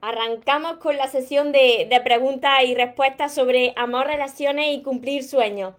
[0.00, 5.74] Arrancamos con la sesión de, preguntas y respuestas sobre amor, relaciones y cumplir sueños.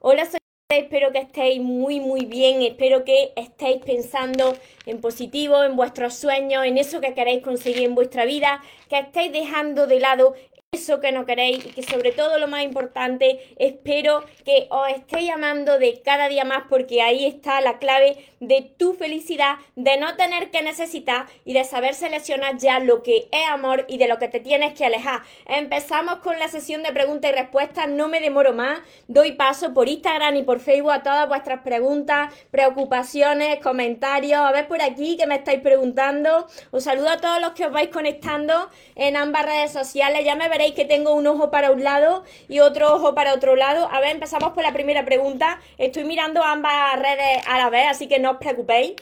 [0.00, 4.56] Hola, soy espero que estéis muy muy bien, espero que estéis pensando
[4.86, 9.32] en positivo, en vuestros sueños, en eso que queréis conseguir en vuestra vida, que estéis
[9.32, 10.34] dejando de lado
[10.72, 15.32] eso que no queréis y que sobre todo lo más importante, espero que os estéis
[15.32, 20.14] amando de cada día más porque ahí está la clave de tu felicidad, de no
[20.14, 24.20] tener que necesitar y de saber seleccionar ya lo que es amor y de lo
[24.20, 25.22] que te tienes que alejar.
[25.46, 29.88] Empezamos con la sesión de preguntas y respuestas, no me demoro más, doy paso por
[29.88, 35.26] Instagram y por Facebook a todas vuestras preguntas, preocupaciones, comentarios, a ver por aquí que
[35.26, 36.46] me estáis preguntando.
[36.70, 40.48] Os saludo a todos los que os vais conectando en ambas redes sociales, ya me
[40.48, 43.88] veréis que tengo un ojo para un lado y otro ojo para otro lado.
[43.90, 45.58] A ver, empezamos por la primera pregunta.
[45.78, 48.92] Estoy mirando ambas redes a la vez, así que no os preocupéis.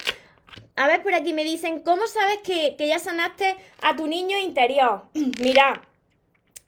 [0.77, 5.03] A ver, por aquí me dicen, ¿cómo sabes que, ya sanaste a tu niño interior?
[5.43, 5.83] Mira,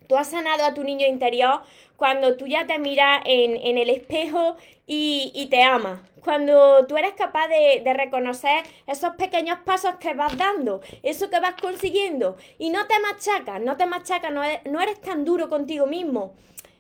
[0.09, 1.63] tú has sanado a tu niño interior
[1.97, 7.15] cuando tú ya te miras en, el espejo y, y te amas cuando tú eres
[7.15, 12.87] capaz de, reconocer esos pequeños pasos que vas dando, eso que vas consiguiendo, y no
[12.87, 16.35] te machacas, no te machacas, no eres, no eres tan duro contigo mismo,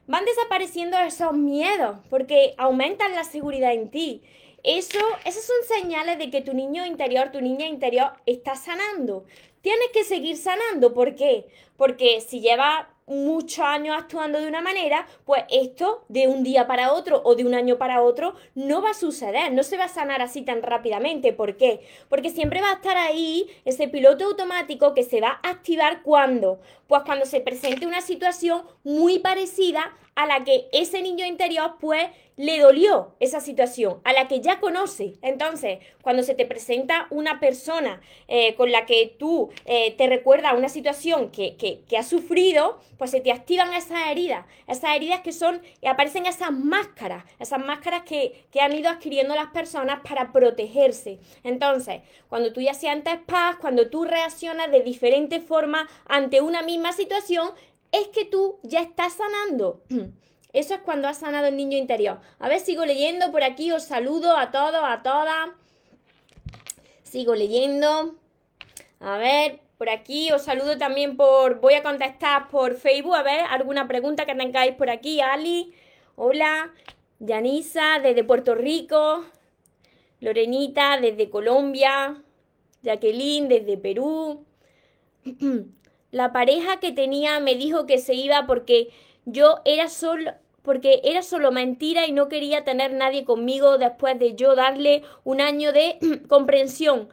[0.06, 4.22] van desapareciendo esos miedos porque aumentan la seguridad en ti.
[4.62, 9.24] Eso, esas son señales de que tu niño interior, tu niña interior está sanando.
[9.62, 10.92] Tienes que seguir sanando.
[10.92, 11.46] ¿Por qué?
[11.76, 16.92] Porque si llevas muchos años actuando de una manera, pues esto de un día para
[16.92, 19.88] otro o de un año para otro no va a suceder, no se va a
[19.88, 21.32] sanar así tan rápidamente.
[21.32, 21.80] ¿Por qué?
[22.08, 26.60] Porque siempre va a estar ahí ese piloto automático que se va a activar cuando,
[26.86, 32.08] pues cuando se presente una situación muy parecida a la que ese niño interior pues
[32.40, 35.12] le dolió esa situación, a la que ya conoce.
[35.20, 40.54] Entonces, cuando se te presenta una persona eh, con la que tú eh, te recuerdas
[40.56, 45.60] una situación que, que, sufrido, pues se te activan esas heridas, esas heridas que son,
[45.82, 51.18] y aparecen esas máscaras, esas máscaras que, que han ido adquiriendo las personas para protegerse.
[51.44, 52.00] Entonces,
[52.30, 57.50] cuando tú ya sientes paz, cuando tú reaccionas de diferente forma ante una misma situación,
[57.92, 59.82] es que tú ya estás sanando.
[60.52, 62.20] Eso es cuando has sanado el niño interior.
[62.38, 65.50] A ver, sigo leyendo por aquí, os saludo a todos, a todas.
[67.04, 68.16] Sigo leyendo.
[68.98, 71.60] A ver, por aquí os saludo también por...
[71.60, 75.20] Voy a contestar por Facebook, a ver, alguna pregunta que tengáis por aquí.
[75.20, 75.72] Ali,
[76.16, 76.72] hola.
[77.20, 79.24] Yanisa, desde Puerto Rico.
[80.20, 82.22] Lorenita, desde Colombia.
[82.82, 84.44] Jacqueline, desde Perú.
[86.10, 88.88] La pareja que tenía me dijo que se iba porque
[89.24, 90.32] yo era solo
[90.62, 95.40] porque era solo mentira y no quería tener nadie conmigo después de yo darle un
[95.40, 95.98] año de
[96.28, 97.08] comprensión.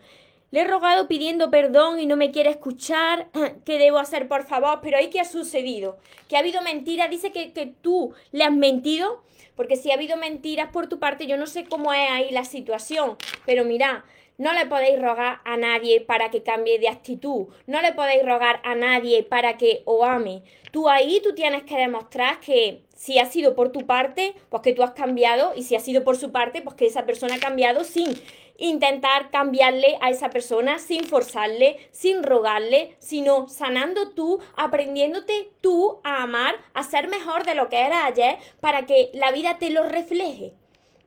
[0.52, 3.28] Le he rogado pidiendo perdón y no me quiere escuchar.
[3.66, 4.80] ¿Qué debo hacer, por favor?
[4.82, 5.98] Pero ¿y qué ha sucedido?
[6.28, 7.08] Que ha habido mentira.
[7.08, 9.24] Dice que, que tú le has mentido.
[9.56, 12.46] Porque si ha habido mentiras por tu parte, yo no sé cómo es ahí la
[12.46, 13.18] situación.
[13.46, 14.06] Pero mira,
[14.38, 17.48] no le podéis rogar a nadie para que cambie de actitud.
[17.66, 20.44] No le podéis rogar a nadie para que os ame.
[20.72, 24.74] Tú ahí tú tienes que demostrar que si ha sido por tu parte, pues que
[24.74, 25.54] tú has cambiado.
[25.56, 28.14] Y si ha sido por su parte, pues que esa persona ha cambiado sin
[28.60, 36.24] intentar cambiarle a esa persona, sin forzarle, sin rogarle, sino sanando tú, aprendiéndote tú a
[36.24, 39.84] amar, a ser mejor de lo que era ayer, para que la vida te lo
[39.84, 40.54] refleje.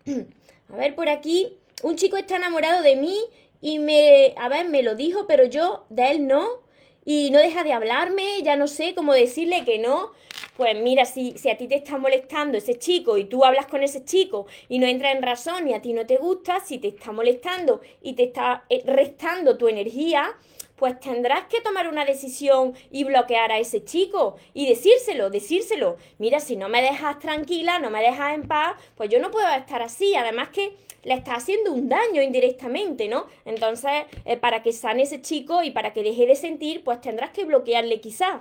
[0.72, 3.16] A ver, por aquí un chico está enamorado de mí
[3.60, 6.68] y me, a ver, me lo dijo, pero yo de él no.
[7.04, 10.12] Y no deja de hablarme, ya no sé cómo decirle que no.
[10.56, 13.82] Pues mira, si, si a ti te está molestando ese chico y tú hablas con
[13.82, 16.88] ese chico y no entra en razón y a ti no te gusta, si te
[16.88, 20.36] está molestando y te está eh, restando tu energía,
[20.80, 25.98] pues tendrás que tomar una decisión y bloquear a ese chico y decírselo, decírselo.
[26.16, 29.46] Mira, si no me dejas tranquila, no me dejas en paz, pues yo no puedo
[29.50, 30.14] estar así.
[30.16, 33.26] Además que le está haciendo un daño indirectamente, ¿no?
[33.44, 33.92] Entonces,
[34.24, 37.44] eh, para que sane ese chico y para que deje de sentir, pues tendrás que
[37.44, 38.40] bloquearle quizá.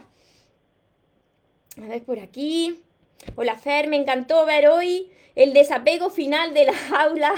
[1.77, 2.81] A ver por aquí.
[3.35, 7.33] Hola Fer, me encantó ver hoy el desapego final de la jaula,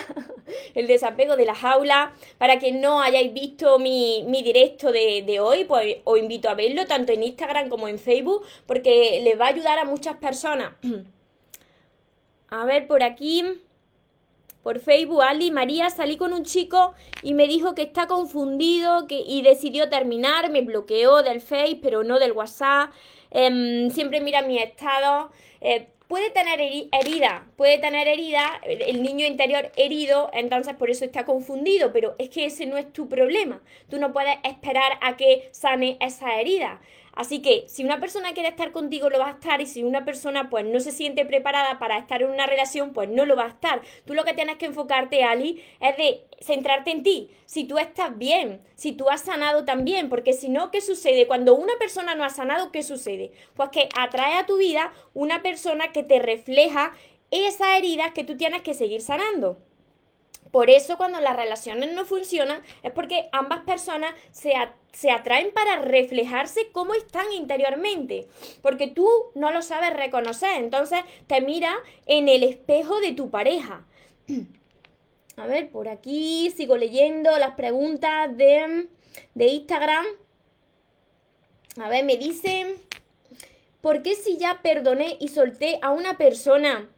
[0.74, 2.14] el desapego de la jaula.
[2.40, 7.14] Para que no hayáis visto mi, directo de, hoy, pues os invito a verlo tanto
[7.14, 10.74] en Instagram como en Facebook, porque les va a ayudar a muchas personas.
[12.54, 13.46] A ver, por aquí,
[14.62, 16.94] por Facebook, Ali, María, salí con un chico
[17.24, 22.04] y me dijo que está confundido que, y decidió terminar, me bloqueó del Face, pero
[22.04, 22.92] no del WhatsApp.
[23.30, 25.32] Em, siempre mira mi estado.
[25.62, 31.24] Eh, puede tener herida, puede tener herida, el niño interior herido, entonces por eso está
[31.24, 33.62] confundido, pero es que ese no es tu problema.
[33.90, 36.82] Tú no puedes esperar a que sane esa herida.
[37.14, 40.06] Así que si una persona quiere estar contigo, lo va a estar, y si una
[40.06, 43.46] persona pues no se siente preparada para estar en una relación, pues no lo va
[43.46, 43.82] a estar.
[44.06, 47.30] Tú lo que tienes que enfocarte, Ali, es de centrarte en ti.
[47.46, 51.28] Si tú estás bien, si tú has sanado también, porque si no, ¿qué sucede?
[51.28, 53.32] Cuando una persona no ha sanado, ¿qué sucede?
[53.56, 56.94] Pues que atrae a tu vida una persona que te refleja
[57.30, 59.58] esas heridas que tú tienes que seguir sanando.
[60.52, 64.54] Por eso cuando las relaciones no funcionan es porque ambas personas se,
[64.92, 68.28] se, atraen para reflejarse cómo están interiormente,
[68.62, 71.74] porque tú no lo sabes reconocer, entonces te mira
[72.06, 73.86] en el espejo de tu pareja.
[75.38, 78.90] A ver, por aquí sigo leyendo las preguntas de,
[79.34, 80.06] de Instagram.
[81.78, 82.76] A ver, me dicen,
[83.80, 86.90] ¿por qué si ya perdoné y solté a una persona?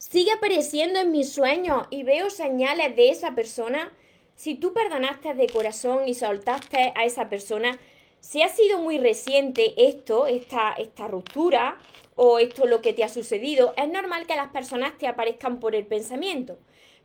[0.00, 3.92] Sigue apareciendo en mis sueños y veo señales de esa persona,
[4.34, 7.78] si tú perdonaste de corazón y soltaste a esa persona,
[8.18, 11.76] si ha sido muy reciente esto, esta, esta ruptura
[12.16, 15.74] o esto lo que te ha sucedido, es normal que las personas te aparezcan por
[15.74, 16.56] el pensamiento.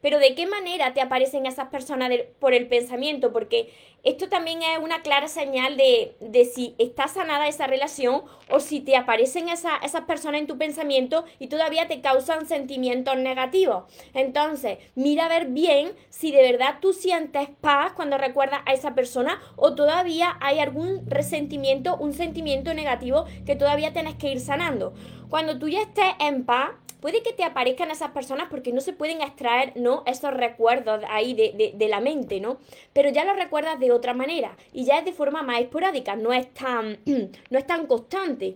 [0.05, 3.33] Pero ¿de qué manera te aparecen esas personas por el pensamiento?
[3.33, 3.73] Porque
[4.03, 6.15] esto también es una clara señal de,
[6.53, 8.21] si está sanada esa relación
[8.51, 13.85] o si te aparecen esas personas en tu pensamiento y todavía te causan sentimientos negativos.
[14.13, 18.93] Entonces, mira a ver bien si de verdad tú sientes paz cuando recuerdas a esa
[18.93, 24.93] persona o todavía hay algún resentimiento, un sentimiento negativo que todavía tienes que ir sanando.
[25.29, 26.73] Cuando tú ya estés en paz,
[27.05, 30.01] puede que te aparezcan esas personas porque no se pueden extraer, ¿no?
[30.07, 32.57] Esos recuerdos ahí de, la mente, ¿no?
[32.93, 36.33] Pero ya los recuerdas de otra manera y ya es de forma más esporádica, no
[36.33, 36.97] es tan,
[37.51, 38.55] no es tan constante.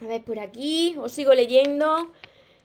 [0.00, 2.12] A ver, por aquí, os sigo leyendo.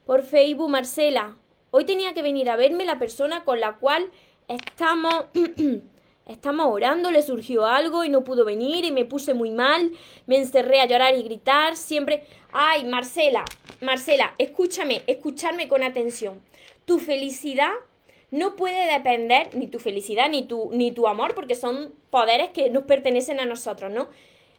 [0.06, 1.36] Por Facebook, Marcela.
[1.72, 4.12] Hoy tenía que venir a verme la persona con la cual
[4.48, 5.26] estamos
[6.28, 9.94] Estamos orando, le surgió algo y no pudo venir y me puse muy mal,
[10.26, 12.26] me encerré a llorar y gritar, siempre...
[12.60, 13.46] Ay, Marcela,
[13.82, 16.42] Marcela, escúchame, escucharme con atención.
[16.86, 17.70] Tu felicidad
[18.32, 22.72] no puede depender, ni tu felicidad, ni tu, ni tu amor, porque son poderes que
[22.72, 24.08] nos pertenecen a nosotros, ¿no?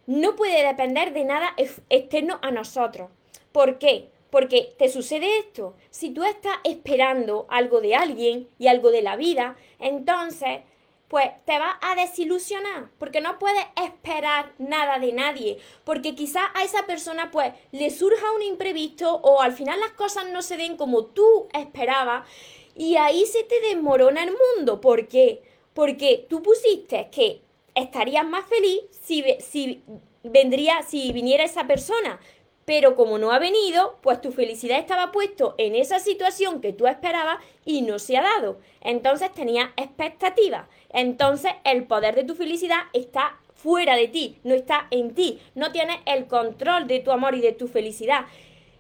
[0.06, 1.56] No puede depender de nada
[1.88, 3.10] externo a nosotros.
[3.50, 4.10] ¿Por qué?
[4.30, 5.74] Porque te sucede esto.
[5.90, 10.60] Si tú estás esperando algo de alguien y algo de la vida, entonces
[11.08, 16.64] pues te va a desilusionar, porque no puedes esperar nada de nadie, porque quizás a
[16.64, 20.76] esa persona pues le surja un imprevisto o al final las cosas no se den
[20.76, 22.28] como tú esperabas
[22.74, 24.80] y ahí se te desmorona el mundo.
[24.80, 25.42] ¿Por qué?
[25.72, 27.40] Porque tú pusiste que
[27.74, 29.82] estarías más feliz si, si
[30.22, 32.20] vendría, si viniera esa persona,
[32.68, 36.86] pero como no ha venido, pues tu felicidad estaba puesto en esa situación que tú
[36.86, 38.58] esperabas y no se ha dado.
[38.82, 40.66] Entonces tenía expectativas.
[40.90, 45.40] Entonces el poder de tu felicidad está fuera de ti, no está en ti.
[45.54, 48.26] No tienes el control de tu amor y de tu felicidad.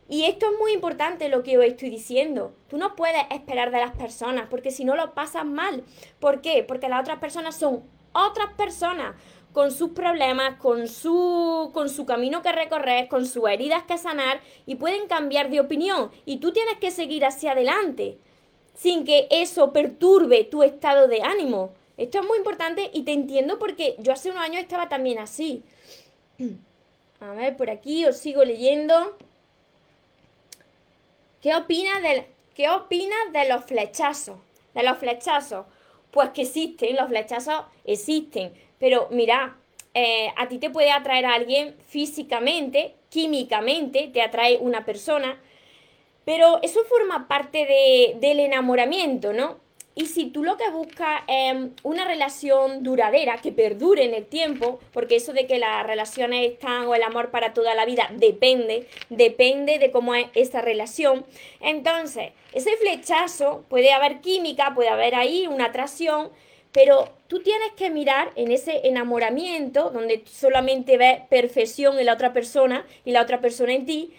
[0.06, 2.52] Y esto es muy importante lo que os estoy diciendo.
[2.68, 5.82] Tú no puedes esperar de las personas porque si no lo pasas mal.
[6.20, 6.62] ¿Por qué?
[6.62, 9.14] Porque las otras personas son otras personas
[9.58, 14.40] con sus problemas, con su, con su camino que recorrer, con sus heridas que sanar
[14.66, 18.18] y pueden cambiar de opinión y tú tienes que seguir hacia adelante
[18.74, 21.72] sin que eso perturbe tu estado de ánimo.
[21.96, 25.64] Esto es muy importante y te entiendo porque yo hace unos años estaba también así.
[27.20, 29.18] A ver, por aquí os sigo leyendo.
[31.42, 34.38] ¿Qué opinas de, qué opinas de los flechazos?
[34.72, 35.66] De los flechazos.
[36.12, 38.67] Pues que existen, los flechazos existen.
[38.78, 39.56] Pero mira,
[39.94, 45.40] eh, a ti te puede atraer a alguien físicamente, químicamente, te atrae una persona,
[46.24, 49.56] pero eso forma parte del enamoramiento, ¿no?
[49.98, 54.78] Y si tú lo que buscas es una relación duradera, que perdure en el tiempo,
[54.92, 58.86] porque eso de que las relaciones están o el amor para toda la vida depende,
[59.08, 61.26] depende de cómo es esa relación.
[61.60, 66.30] Entonces, ese flechazo, puede haber química, puede haber ahí una atracción,
[66.70, 72.32] pero tú tienes que mirar en ese enamoramiento, donde solamente ves perfección en la otra
[72.32, 74.12] persona y la otra persona en ti,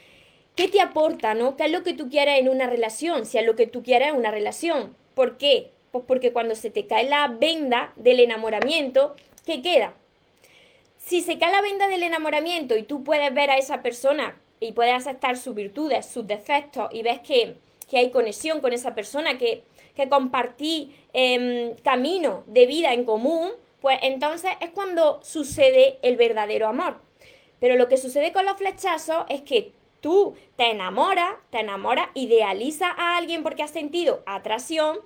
[0.56, 1.58] ¿qué te aporta, no?
[1.58, 3.26] ¿Qué es lo que tú quieres en una relación?
[3.26, 4.96] Si es lo que tú quieres en una relación.
[5.16, 5.72] ¿Por qué?
[5.92, 9.94] Pues porque cuando se te cae la venda del enamoramiento, ¿qué queda?
[10.98, 14.74] Si se cae la venda del enamoramiento y tú puedes ver a esa persona y
[14.74, 17.56] puedes aceptar sus virtudes, sus defectos y ves que,
[17.90, 19.64] que hay conexión con esa persona, que
[20.00, 23.52] que compartí em, camino de vida en común,
[23.82, 27.02] pues entonces es cuando sucede el verdadero amor.
[27.60, 32.92] Pero lo que sucede con los flechazos es que tú te enamoras, te enamoras, idealizas
[32.96, 35.00] a alguien porque has sentido atracción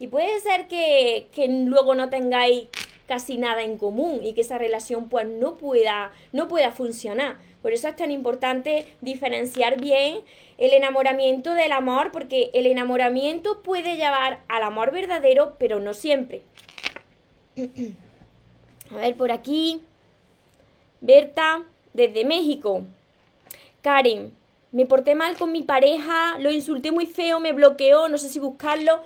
[0.00, 2.68] y puede ser que, que luego no tengáis
[3.10, 7.38] casi nada en común y que esa relación pues no pueda, no pueda funcionar.
[7.60, 10.20] Por eso es tan importante diferenciar bien
[10.58, 16.42] el enamoramiento del amor, porque el enamoramiento puede llevar al amor verdadero, pero no siempre.
[18.92, 19.80] A ver, por aquí.
[21.00, 22.84] Berta, desde México.
[23.82, 24.32] Karen,
[24.70, 28.38] me porté mal con mi pareja, lo insulté muy feo, me bloqueó, no sé si
[28.38, 29.02] buscarlo.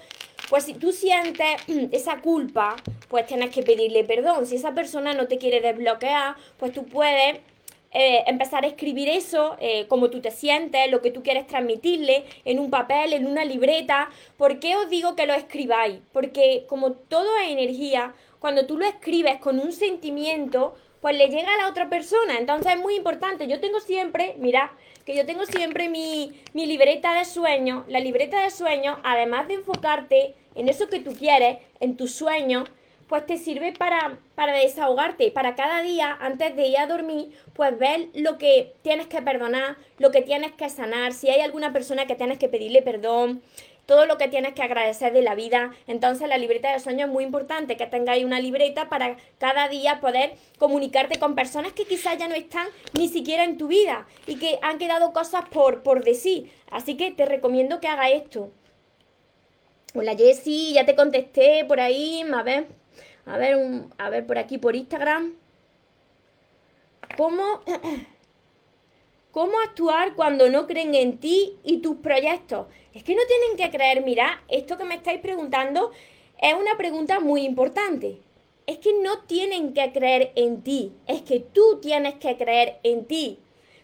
[0.55, 1.57] Pues si tú sientes
[1.91, 2.77] esa culpa,
[3.09, 4.47] pues tienes que pedirle perdón.
[4.47, 7.41] Si esa persona no te quiere desbloquear, pues tú puedes
[7.91, 12.23] eh, empezar a escribir eso, eh, como tú te sientes, lo que tú quieres transmitirle,
[12.45, 14.11] en un papel, en una libreta.
[14.37, 15.99] ¿Por qué os digo que lo escribáis?
[16.13, 21.53] Porque como todo es energía, cuando tú lo escribes con un sentimiento, pues le llega
[21.53, 22.39] a la otra persona.
[22.39, 23.47] Entonces es muy importante.
[23.47, 24.73] Yo tengo siempre, mira,
[25.05, 27.85] que yo tengo siempre mi, mi libreta de sueños.
[27.89, 32.71] La libreta de sueños, además de enfocarte en eso que tú quieres, en tus sueños,
[33.07, 37.79] pues te sirve para, para desahogarte, para cada día, antes de ir a dormir, pues
[37.79, 42.07] ver lo que tienes que perdonar, lo que tienes que sanar, si hay alguna persona
[42.07, 43.43] que tienes que pedirle perdón,
[43.87, 45.73] todo lo que tienes que agradecer de la vida.
[45.87, 50.01] Entonces la libreta de sueños es muy importante, que tengáis una libreta para cada día
[50.01, 54.37] poder comunicarte con personas que quizás ya no están ni siquiera en tu vida y
[54.37, 56.51] que han quedado cosas por, por decir.
[56.71, 58.51] Así que te recomiendo que hagas esto.
[59.95, 62.67] Hola Jessy, ya te contesté por ahí, a ver,
[63.27, 63.57] a ver,
[63.97, 65.35] a ver por aquí por Instagram.
[67.17, 67.61] ¿Cómo,
[69.35, 72.67] ¿Cómo actuar cuando no creen en ti y tus proyectos?
[72.95, 75.91] Es que no tienen que creer, mira, esto que me estáis preguntando
[76.41, 78.21] es una pregunta muy importante.
[78.69, 83.05] Es que no tienen que creer en ti, es que tú tienes que creer en
[83.05, 83.41] ti.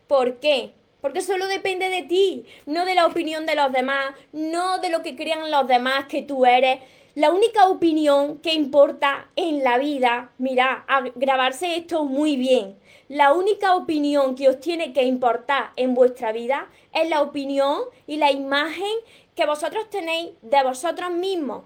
[0.07, 0.75] ¿Por qué?
[1.01, 5.03] Porque solo depende de ti, no de la opinión de los demás, no de lo
[5.03, 6.79] que crean los demás que tú eres.
[7.17, 12.77] La única opinión que importa en la vida, mira, a grabarse esto muy bien.
[13.11, 18.19] La única opinión que os tiene que importar en vuestra vida es la opinión y
[18.19, 18.87] la imagen
[19.35, 21.65] que vosotros tenéis de vosotros mismos.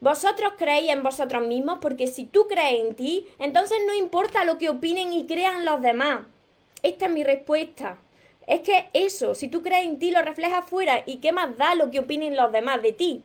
[0.00, 4.58] Vosotros creéis en vosotros mismos porque si tú crees en ti, entonces no importa lo
[4.58, 6.22] que opinen y crean los demás.
[6.82, 7.98] Esta es mi respuesta.
[8.48, 11.76] Es que eso, si tú crees en ti, lo reflejas fuera y qué más da
[11.76, 13.22] lo que opinen los demás de ti.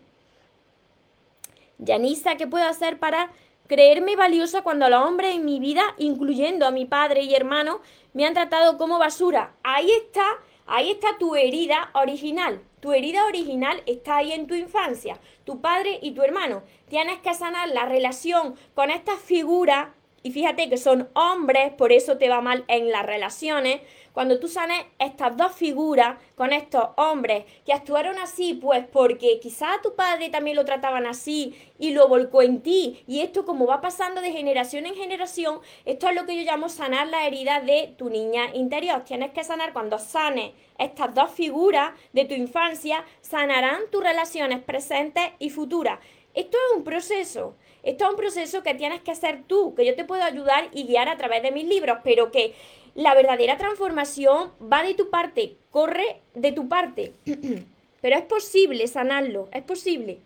[1.80, 3.32] Yanisa, ¿qué puedo hacer para
[3.68, 7.82] creerme valiosa cuando los hombres en mi vida, incluyendo a mi padre y hermano,
[8.14, 9.56] me han tratado como basura?
[9.64, 10.26] Ahí está,
[10.66, 12.62] ahí está tu herida original.
[12.80, 16.64] Tu herida original está ahí en tu infancia, tu padre y tu hermano.
[16.90, 19.90] Tienes que sanar la relación con estas figuras
[20.24, 23.82] y fíjate que son hombres, por eso te va mal en las relaciones,
[24.18, 29.80] cuando tú sanes estas dos figuras con estos hombres que actuaron así, pues porque quizá
[29.84, 33.04] tu padre también lo trataban así y lo volcó en ti.
[33.06, 36.68] Y esto como va pasando de generación en generación, esto es lo que yo llamo
[36.68, 39.04] sanar la herida de tu niña interior.
[39.04, 45.26] Tienes que sanar cuando sanes estas dos figuras de tu infancia, sanarán tus relaciones presentes
[45.38, 46.00] y futuras.
[46.34, 47.56] Esto es un proceso.
[47.84, 50.86] Esto es un proceso que tienes que hacer tú, que yo te puedo ayudar y
[50.86, 52.54] guiar a través de mis libros, pero que
[52.98, 57.14] la verdadera transformación va de tu parte, corre de tu parte.
[58.02, 60.20] Pero es posible sanarlo, es posible.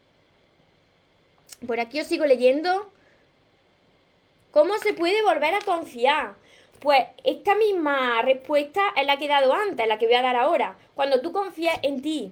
[1.67, 2.89] Por aquí os sigo leyendo.
[4.51, 6.35] ¿Cómo se puede volver a confiar?
[6.79, 10.37] Pues esta misma respuesta es la que he dado antes, la que voy a dar
[10.37, 10.77] ahora.
[10.95, 12.31] Cuando tú confías en ti,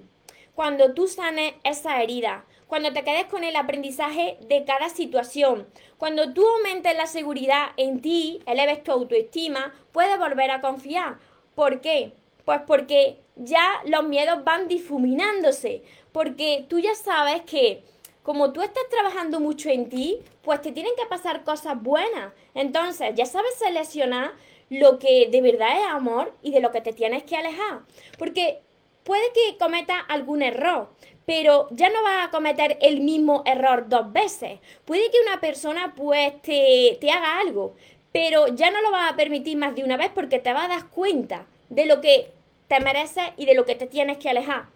[0.54, 5.66] cuando tú sanes esa herida, cuando te quedes con el aprendizaje de cada situación.
[5.98, 11.18] Cuando tú aumentes la seguridad en ti, eleves tu autoestima, puedes volver a confiar.
[11.56, 12.12] ¿Por qué?
[12.44, 17.82] Pues porque ya los miedos van difuminándose, porque tú ya sabes que
[18.22, 22.32] como tú estás trabajando mucho en ti, pues te tienen que pasar cosas buenas.
[22.54, 24.34] Entonces, ya sabes seleccionar
[24.68, 27.80] lo que de verdad es amor y de lo que te tienes que alejar.
[28.16, 28.60] Porque
[29.02, 30.88] puede que cometa algún error,
[31.26, 34.58] pero ya no vas a cometer el mismo error dos veces.
[34.84, 37.74] Puede que una persona pues te, te haga algo,
[38.12, 40.68] pero ya no lo vas a permitir más de una vez porque te vas a
[40.68, 42.32] dar cuenta de lo que
[42.68, 44.66] te mereces y de lo que te tienes que alejar.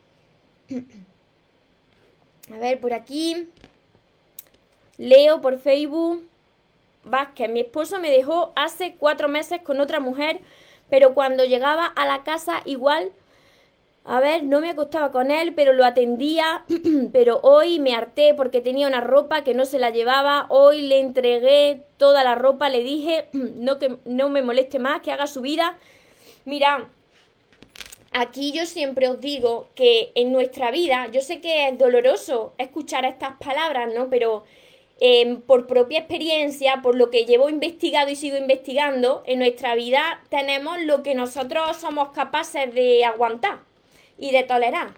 [2.53, 3.49] A ver, por aquí.
[4.99, 6.29] Leo por Facebook.
[7.05, 10.41] Vázquez, mi esposo me dejó hace cuatro meses con otra mujer,
[10.89, 13.13] pero cuando llegaba a la casa igual
[14.07, 16.65] a ver, no me acostaba con él, pero lo atendía,
[17.13, 21.01] pero hoy me harté porque tenía una ropa que no se la llevaba, hoy le
[21.01, 25.41] entregué toda la ropa, le dije, no que no me moleste más, que haga su
[25.41, 25.79] vida.
[26.45, 26.91] Mira,
[28.13, 33.07] aquí yo siempre os digo que en nuestra vida, yo sé que es doloroso escuchar
[33.07, 34.11] estas palabras, ¿no?
[34.11, 34.45] Pero
[35.01, 40.23] em, por propia experiencia, por lo que llevo investigado y sigo investigando, en nuestra vida
[40.29, 43.61] tenemos lo que nosotros somos capaces de aguantar
[44.19, 44.95] y de tolerar.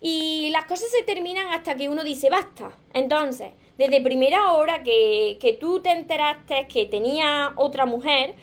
[0.00, 2.76] Y las cosas se terminan hasta que uno dice basta.
[2.92, 8.34] Entonces, desde primera hora que, que tú te enteraste que tenía otra mujer,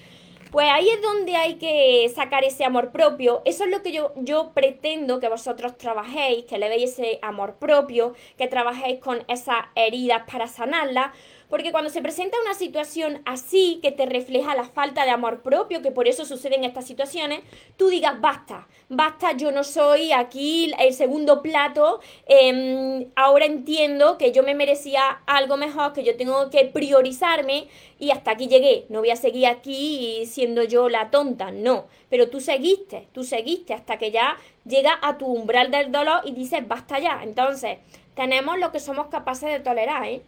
[0.51, 3.41] pues ahí es donde hay que sacar ese amor propio.
[3.45, 7.57] Eso es lo que yo, yo pretendo que vosotros trabajéis, que le veis ese amor
[7.59, 11.11] propio, que trabajéis con esas heridas para sanarlas,
[11.49, 15.81] porque cuando se presenta una situación así, que te refleja la falta de amor propio,
[15.81, 17.41] que por eso suceden estas situaciones,
[17.75, 24.31] tú digas, basta, basta, yo no soy aquí el segundo plato, em, ahora entiendo que
[24.31, 28.99] yo me merecía algo mejor, que yo tengo que priorizarme y hasta aquí llegué, no
[28.99, 33.97] voy a seguir aquí siendo yo la tonta, no, pero tú seguiste, tú seguiste hasta
[33.97, 37.79] que ya llega a tu umbral del dolor y dices, basta ya, entonces
[38.15, 40.21] tenemos lo que somos capaces de tolerar, ¿eh?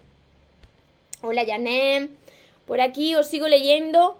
[1.24, 2.10] Hola Janet.
[2.66, 4.18] Por aquí os sigo leyendo.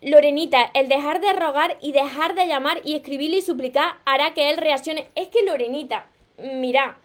[0.00, 4.48] Lorenita, el dejar de rogar y dejar de llamar y escribirle y suplicar hará que
[4.48, 5.10] él reaccione.
[5.14, 6.06] Es que Lorenita,
[6.38, 6.96] mira,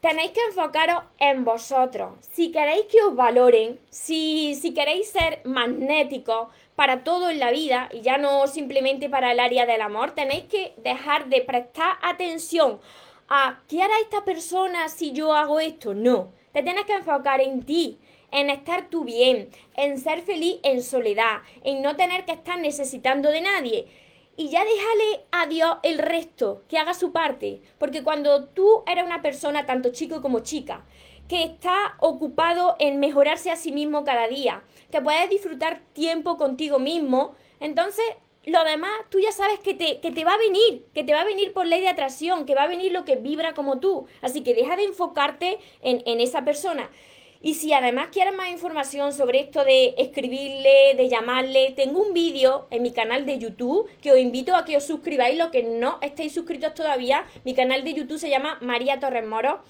[0.00, 2.14] tenéis que enfocaros en vosotros.
[2.32, 7.88] Si queréis que os valoren, si, si queréis ser magnéticos para todo en la vida
[7.92, 12.80] y ya no simplemente para el área del amor, tenéis que dejar de prestar atención
[13.28, 15.94] a qué hará esta persona si yo hago esto.
[15.94, 17.98] No te tienes que enfocar en ti,
[18.30, 23.30] en estar tú bien, en ser feliz en soledad, en no tener que estar necesitando
[23.30, 23.86] de nadie.
[24.36, 27.60] Y ya déjale a Dios el resto, que haga su parte.
[27.78, 30.84] Porque cuando tú eres una persona, tanto chico como chica,
[31.28, 36.78] que está ocupado en mejorarse a sí mismo cada día, que puedes disfrutar tiempo contigo
[36.78, 38.04] mismo, entonces
[38.44, 41.20] lo demás tú ya sabes que te, que te va a venir, que te va
[41.20, 44.06] a venir por ley de atracción, que va a venir lo que vibra como tú.
[44.20, 46.90] Así que deja de enfocarte en, en esa persona.
[47.44, 52.68] Y si además quieres más información sobre esto de escribirle, de llamarle, tengo un vídeo
[52.70, 55.98] en mi canal de YouTube que os invito a que os suscribáis, lo que no
[56.02, 57.24] estéis suscritos todavía.
[57.44, 59.60] Mi canal de YouTube se llama María Torres Moro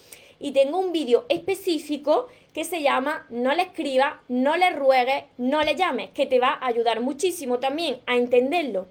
[0.43, 5.63] y tengo un vídeo específico que se llama No le escriba, no le ruegues, no
[5.63, 8.89] le llames, que te va a ayudar muchísimo también a entenderlo.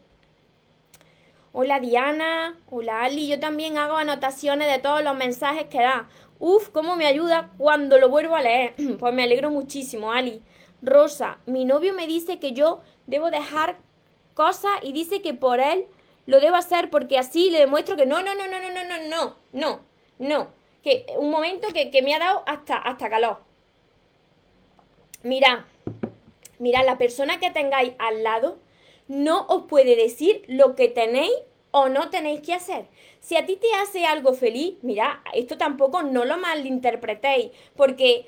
[1.52, 6.08] Hola Diana, hola Ali, yo también hago anotaciones de todos los mensajes que da.
[6.40, 8.74] Uf, cómo me ayuda cuando lo vuelvo a leer.
[9.00, 10.42] Pues me alegro muchísimo, Ali.
[10.82, 13.78] Rosa, mi novio me dice que yo debo dejar
[14.36, 15.86] cosas y dice que por él
[16.26, 19.10] lo debo hacer porque así le demuestro que no, no, no, no, no, no, no,
[19.10, 19.80] no, no,
[20.18, 20.61] no.
[20.84, 23.40] Que un momento que, que me ha dado hasta, hasta calor.
[25.24, 25.68] Mira,
[26.60, 28.60] mira, la persona que tengáis al lado
[29.08, 31.34] no os puede decir lo que tenéis
[31.72, 32.86] o no tenéis que hacer.
[33.20, 38.26] Si a ti te hace algo feliz, mira, esto tampoco no lo malinterpretéis, porque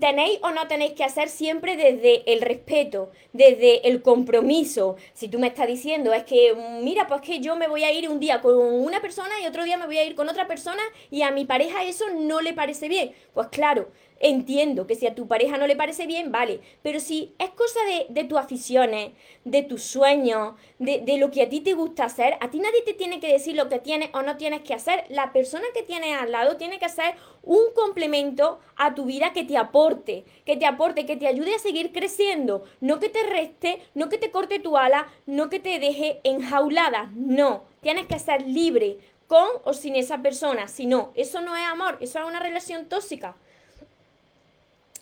[0.00, 4.96] tenéis o no tenéis que hacer siempre desde el respeto, desde el compromiso.
[5.14, 8.08] Si tú me estás diciendo, es que, mira, pues que yo me voy a ir
[8.08, 10.82] un día con una persona y otro día me voy a ir con otra persona
[11.10, 13.12] y a mi pareja eso no le parece bien.
[13.34, 13.88] Pues claro,
[14.20, 17.80] entiendo que si a tu pareja no le parece bien, vale, pero si es cosa
[17.84, 19.12] de, de tus aficiones,
[19.44, 22.82] de tus sueños, de, de, lo que a ti te gusta hacer, a ti nadie
[22.82, 25.04] te tiene que decir lo que tienes o no tienes que hacer.
[25.08, 29.44] La persona que tienes al lado tiene que ser un complemento a tu vida que
[29.44, 33.80] te aporte, que te aporte, que te ayude a seguir creciendo, no que te reste,
[33.94, 38.42] no que te corte tu ala, no que te deje enjaulada, no, tienes que ser
[38.42, 42.40] libre con o sin esa persona, si no, eso no es amor, eso es una
[42.40, 43.36] relación tóxica.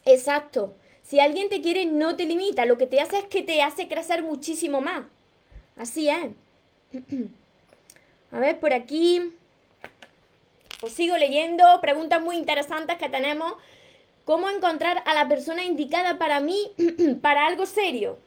[0.07, 0.75] Exacto.
[1.03, 2.64] Si alguien te quiere, no te limita.
[2.64, 5.05] Lo que te hace es que te hace crecer muchísimo más.
[5.77, 6.31] Así es.
[8.33, 9.33] A ver, por aquí.
[10.81, 11.64] Os sigo leyendo.
[11.81, 13.55] Preguntas muy interesantes que tenemos.
[14.25, 16.73] ¿Cómo encontrar a la persona indicada para mí
[17.23, 18.19] para algo serio?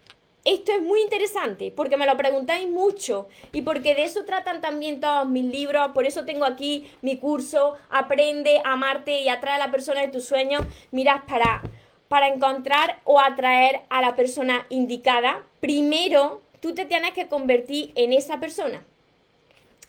[0.45, 5.01] Esto es muy interesante porque me lo preguntáis mucho y porque de eso tratan también
[5.01, 5.91] todos mis libros.
[5.93, 10.07] Por eso tengo aquí mi curso Aprende a amarte y atrae a la persona de
[10.07, 10.63] tus sueños.
[10.91, 11.61] Mirad, para,
[12.07, 18.13] para encontrar o atraer a la persona indicada, primero tú te tienes que convertir en
[18.13, 18.85] esa persona.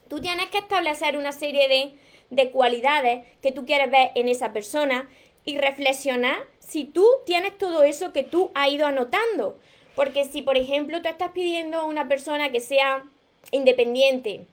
[0.09, 1.95] Tú tienes que establecer una serie de,
[2.31, 5.09] de cualidades que tú quieres ver en esa persona
[5.45, 9.59] y reflexionar si tú tienes todo eso que tú has ido anotando.
[9.95, 13.05] Porque si, por ejemplo, tú estás pidiendo a una persona que sea
[13.51, 14.47] independiente,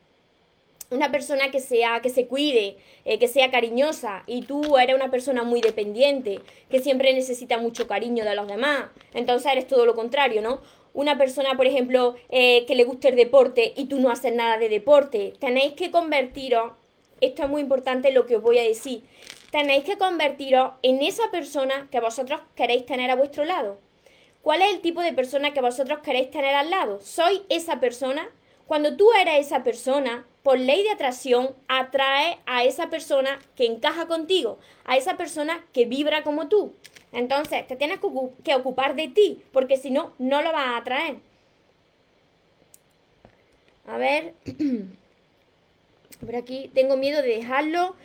[0.89, 5.11] una persona que sea, que se cuide, eh, que sea cariñosa, y tú eres una
[5.11, 9.95] persona muy dependiente, que siempre necesita mucho cariño de los demás, entonces eres todo lo
[9.95, 10.61] contrario, ¿no?
[10.93, 14.57] Una persona, por ejemplo, eh, que le guste el deporte y tú no haces nada
[14.57, 16.71] de deporte, tenéis que convertiros,
[17.19, 19.03] esto es muy importante lo que os voy a decir,
[19.51, 23.79] tenéis que convertiros en esa persona que vosotros queréis tener a vuestro lado.
[24.47, 27.01] ¿Cuál es el tipo de persona que vosotros queréis tener al lado?
[27.01, 28.29] ¿Soy esa persona?
[28.65, 34.07] Cuando tú eres esa persona, por ley de atracción, atrae a esa persona que encaja
[34.07, 36.73] contigo, a esa persona que vibra como tú.
[37.11, 37.99] Entonces, te tienes
[38.45, 41.17] que ocupar de ti, porque si no, no lo vas a atraer.
[43.85, 44.33] A ver,
[46.25, 47.97] por aquí tengo miedo de dejarlo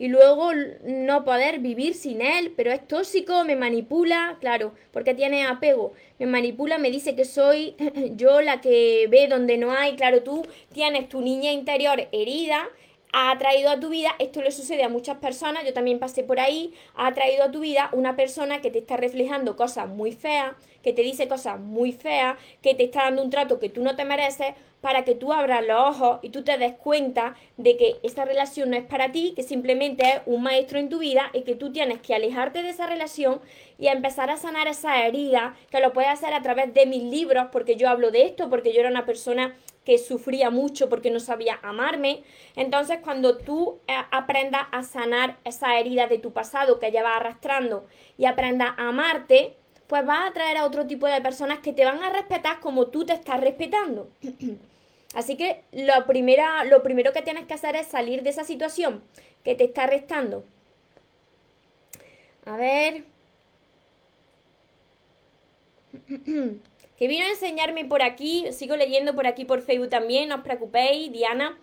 [0.00, 5.44] y luego no poder vivir sin él, pero es tóxico, me manipula, claro, porque tiene
[5.44, 7.76] apego, me manipula, me dice que soy
[8.16, 12.66] yo la que ve donde no hay, claro, tú tienes tu niña interior herida,
[13.12, 16.40] ha traído a tu vida, esto le sucede a muchas personas, yo también pasé por
[16.40, 20.54] ahí, ha traído a tu vida una persona que te está reflejando cosas muy feas,
[20.82, 23.96] que te dice cosas muy feas, que te está dando un trato que tú no
[23.96, 27.96] te mereces, para que tú abras los ojos y tú te des cuenta de que
[28.02, 31.42] esa relación no es para ti, que simplemente es un maestro en tu vida y
[31.42, 33.40] que tú tienes que alejarte de esa relación
[33.78, 37.48] y empezar a sanar esa herida, que lo puedes hacer a través de mis libros,
[37.52, 41.20] porque yo hablo de esto, porque yo era una persona que sufría mucho porque no
[41.20, 42.22] sabía amarme.
[42.54, 47.86] Entonces, cuando tú eh, aprendas a sanar esa herida de tu pasado que llevas arrastrando
[48.18, 49.56] y aprendas a amarte,
[49.90, 52.86] pues vas a atraer a otro tipo de personas que te van a respetar como
[52.86, 54.08] tú te estás respetando.
[55.14, 59.02] Así que lo, primera, lo primero que tienes que hacer es salir de esa situación
[59.42, 60.44] que te está restando.
[62.46, 63.02] A ver.
[66.96, 70.42] que vino a enseñarme por aquí, sigo leyendo por aquí por Facebook también, no os
[70.42, 71.58] preocupéis, Diana.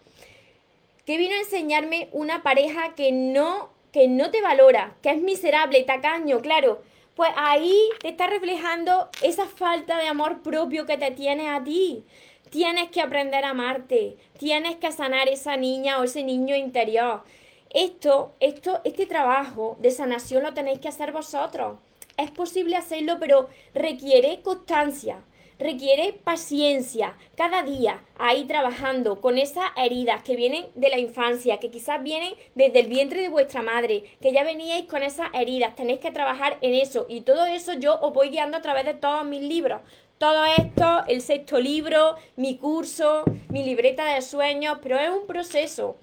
[1.06, 5.82] Que vino a enseñarme una pareja que no, que no te valora, que es miserable,
[5.84, 6.82] tacaño, claro.
[7.18, 12.06] Pues ahí te está reflejando esa falta de amor propio que te tiene a ti.
[12.52, 17.24] Tienes que aprender a amarte, tienes que sanar esa niña o ese niño interior.
[17.72, 21.80] Esto, esto, este trabajo de sanación lo tenéis que hacer vosotros.
[22.18, 25.20] Es posible hacerlo, pero requiere constancia,
[25.60, 31.72] requiere paciencia, cada día ahí trabajando con esas heridas que vienen de la infancia, que
[31.72, 36.00] quizás vienen desde el vientre de vuestra madre, que ya veníais con esas heridas, tenéis
[36.00, 39.26] que trabajar en eso y todo eso yo os voy guiando a través de todos
[39.26, 39.82] mis libros.
[40.18, 45.98] Todo esto, el sexto libro, mi curso, mi libreta de sueños, pero es un proceso.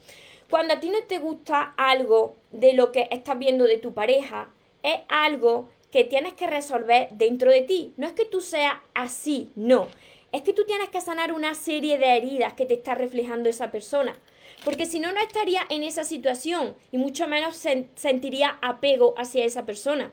[0.49, 4.51] Cuando a ti no te gusta algo de lo que estás viendo de tu pareja,
[4.85, 7.95] es algo que tienes que resolver dentro de ti.
[7.97, 9.87] No es que tú seas así, no.
[10.33, 13.71] Es que tú tienes que sanar una serie de heridas que te está reflejando esa
[13.71, 14.19] persona.
[14.65, 19.67] Porque si no, no estaría en esa situación y mucho menos sentiría apego hacia esa
[19.67, 20.11] persona.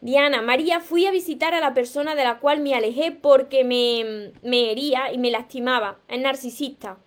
[0.00, 4.32] Diana, María, fui a visitar a la persona de la cual me alejé porque me,
[4.42, 6.00] me hería y me lastimaba.
[6.08, 6.98] Es narcisista.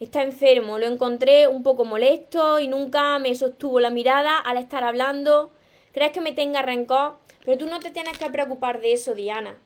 [0.00, 0.78] Está enfermo.
[0.78, 5.50] Lo encontré un poco molesto y nunca me sostuvo la mirada al estar hablando.
[5.92, 7.18] ¿Crees que me tenga rencor?
[7.44, 9.58] Pero tú no te tienes que preocupar de eso, Diana.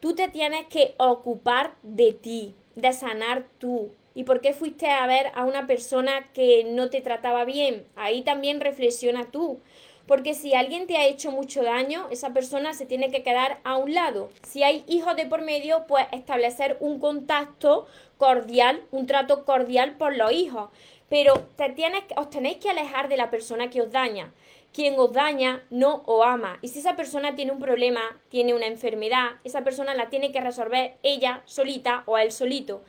[0.00, 3.90] Tú te tienes que ocupar de ti, de sanar tú.
[4.14, 7.86] ¿Y por qué fuiste a ver a una persona que no te trataba bien?
[7.94, 9.60] Ahí también reflexiona tú.
[10.06, 13.76] Porque si alguien te ha hecho mucho daño, esa persona se tiene que quedar a
[13.76, 14.30] un lado.
[14.42, 17.86] Si hay hijos de por medio, pues establecer un contacto
[18.18, 20.68] cordial, un trato cordial por los hijos.
[21.08, 24.32] Pero te tienes, os tenéis que alejar de la persona que os daña.
[24.74, 26.58] Quien os daña no os ama.
[26.60, 30.42] Y si esa persona tiene un problema, tiene una enfermedad, esa persona la tiene que
[30.42, 32.82] resolver ella solita o él solito.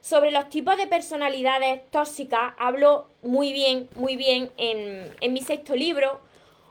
[0.00, 5.74] Sobre los tipos de personalidades tóxicas hablo muy bien, muy bien en, en mi sexto
[5.74, 6.20] libro,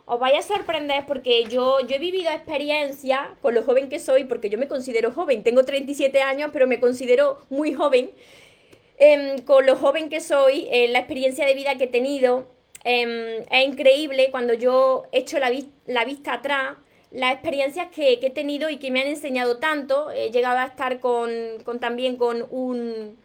[0.05, 4.25] os vais a sorprender porque yo, yo he vivido experiencia con lo joven que soy,
[4.25, 8.11] porque yo me considero joven, tengo 37 años, pero me considero muy joven.
[8.97, 12.47] Em, con lo joven que soy, eh, la experiencia de vida que he tenido,
[12.83, 15.51] em, es increíble cuando yo echo la,
[15.87, 16.77] la vista atrás,
[17.11, 20.11] las experiencias que, he tenido y que me han enseñado tanto.
[20.11, 21.31] He llegado a estar con,
[21.63, 23.17] con también con un,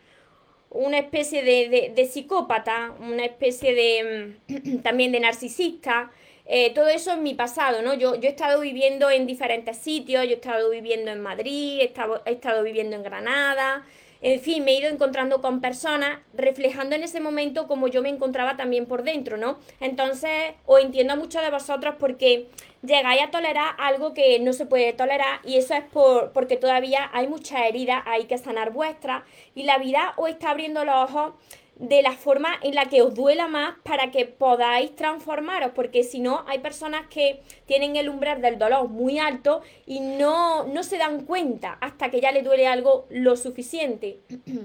[0.70, 6.10] una especie de, de, psicópata, una especie de también de narcisista.
[6.52, 7.94] Eh, todo eso es mi pasado, ¿no?
[7.94, 11.84] Yo, yo he estado viviendo en diferentes sitios, yo he estado viviendo en Madrid, he
[11.84, 13.84] estado, he estado viviendo en Granada,
[14.20, 18.08] en fin, me he ido encontrando con personas reflejando en ese momento como yo me
[18.08, 19.58] encontraba también por dentro, ¿no?
[19.80, 22.48] Entonces, os entiendo a muchos de vosotros porque
[22.82, 27.10] llegáis a tolerar algo que no se puede tolerar y eso es por, porque todavía
[27.12, 29.22] hay muchas heridas, hay que sanar vuestras
[29.54, 31.32] y la vida os está abriendo los ojos
[31.80, 36.20] de la forma en la que os duela más para que podáis transformaros, porque si
[36.20, 40.98] no, hay personas que tienen el umbral del dolor muy alto y no, no se
[40.98, 44.18] dan cuenta hasta que ya le duele algo lo suficiente.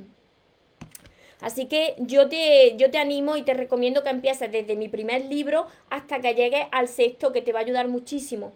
[1.39, 5.23] Así que yo te, yo te animo y te recomiendo que empieces desde mi primer
[5.25, 8.51] libro hasta que llegues al sexto, que te va a ayudar muchísimo.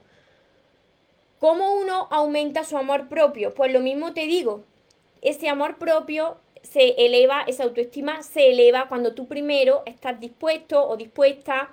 [1.39, 3.53] ¿Cómo uno aumenta su amor propio?
[3.53, 4.63] Pues lo mismo te digo,
[5.21, 10.97] ese amor propio se eleva, esa autoestima se eleva cuando tú primero estás dispuesto o
[10.97, 11.71] dispuesta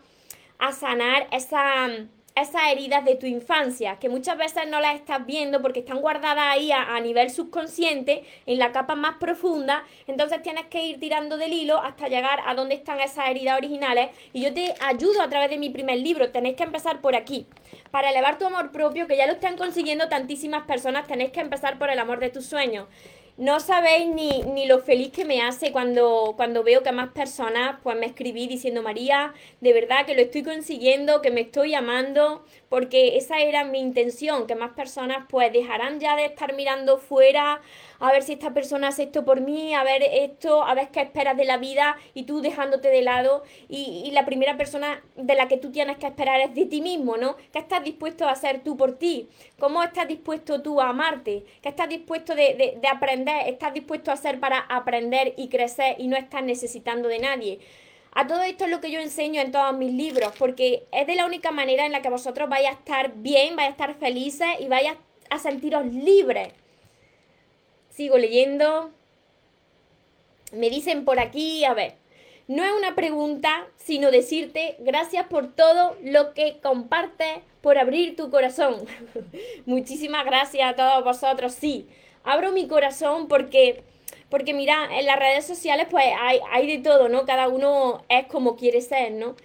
[0.58, 1.88] a sanar esa,
[2.36, 6.44] esas heridas de tu infancia, que muchas veces no las estás viendo porque están guardadas
[6.48, 11.54] ahí a, nivel subconsciente, en la capa más profunda, entonces tienes que ir tirando del
[11.54, 15.48] hilo hasta llegar a donde están esas heridas originales y yo te ayudo a través
[15.48, 17.46] de mi primer libro, tenéis que empezar por aquí.
[17.90, 21.78] Para elevar tu amor propio, que ya lo están consiguiendo tantísimas personas, tenéis que empezar
[21.78, 22.86] por el amor de tus sueños
[23.36, 27.78] no sabéis ni, ni, lo feliz que me hace cuando, cuando veo que más personas
[27.82, 32.46] pues me escribí diciendo María, de verdad que lo estoy consiguiendo, que me estoy amando,
[32.70, 37.60] porque esa era mi intención, que más personas pues dejarán ya de estar mirando fuera
[37.98, 41.00] a ver si esta persona hace esto por mí, a ver esto, a ver qué
[41.02, 45.34] esperas de la vida y tú dejándote de lado y, y la primera persona de
[45.34, 47.36] la que tú tienes que esperar es de ti mismo, ¿no?
[47.52, 49.28] ¿Qué estás dispuesto a hacer tú por ti?
[49.58, 51.44] ¿Cómo estás dispuesto tú a amarte?
[51.62, 53.25] ¿Qué estás dispuesto de, de, de aprender?
[53.26, 57.58] ¿Estás dispuesto a hacer para aprender y crecer y no estás necesitando de nadie?
[58.12, 61.16] A todo esto es lo que yo enseño en todos mis libros, porque es de
[61.16, 64.48] la única manera en la que vosotros vais a estar bien, vais a estar felices
[64.58, 64.88] y vais
[65.28, 66.48] a sentiros libres.
[67.90, 68.90] Sigo leyendo.
[70.52, 71.94] Me dicen por aquí, a ver,
[72.48, 78.30] no es una pregunta, sino decirte gracias por todo lo que compartes, por abrir tu
[78.30, 78.76] corazón.
[79.66, 81.52] Muchísimas gracias a todos vosotros.
[81.52, 81.88] Sí,
[82.26, 83.82] abro mi corazón porque,
[84.28, 87.24] porque mira, en las redes sociales pues hay, hay de todo, ¿no?
[87.24, 89.36] Cada uno es como quiere ser, ¿no?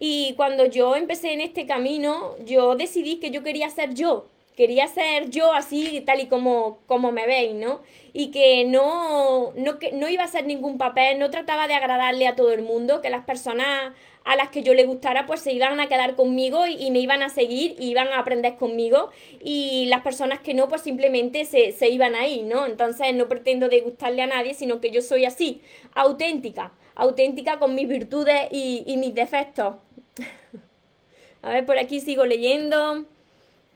[0.00, 4.26] Y cuando yo empecé en este camino, yo decidí que yo quería ser yo
[4.60, 7.80] quería ser yo así, tal y como, como me veis, ¿no?
[8.12, 12.26] Y que no, no, que no iba a hacer ningún papel, no trataba de agradarle
[12.26, 15.54] a todo el mundo, que las personas a las que yo le gustara pues se
[15.54, 19.08] iban a quedar conmigo y, me iban a seguir y iban a aprender conmigo
[19.42, 22.66] y las personas que no pues simplemente se, se iban ahí, ¿no?
[22.66, 25.62] Entonces no pretendo de gustarle a nadie, sino que yo soy así,
[25.94, 29.76] auténtica, auténtica con mis virtudes y mis defectos.
[31.42, 33.06] a ver, por aquí sigo leyendo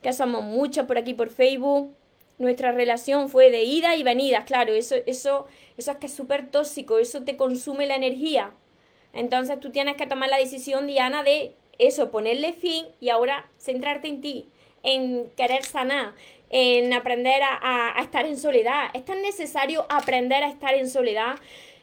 [0.05, 1.97] que somos muchos por aquí por Facebook.
[2.37, 5.47] Nuestra relación fue de ida y venida, claro, eso, eso,
[5.79, 8.53] eso es que es súper tóxico, eso te consume la energía.
[9.15, 14.09] Entonces tú tienes que tomar la decisión, Diana, de eso, ponerle fin y ahora centrarte
[14.09, 14.47] en ti,
[14.83, 16.13] en querer sanar,
[16.51, 18.91] en aprender a, a, estar en soledad.
[18.93, 21.37] Es tan necesario aprender a estar en soledad.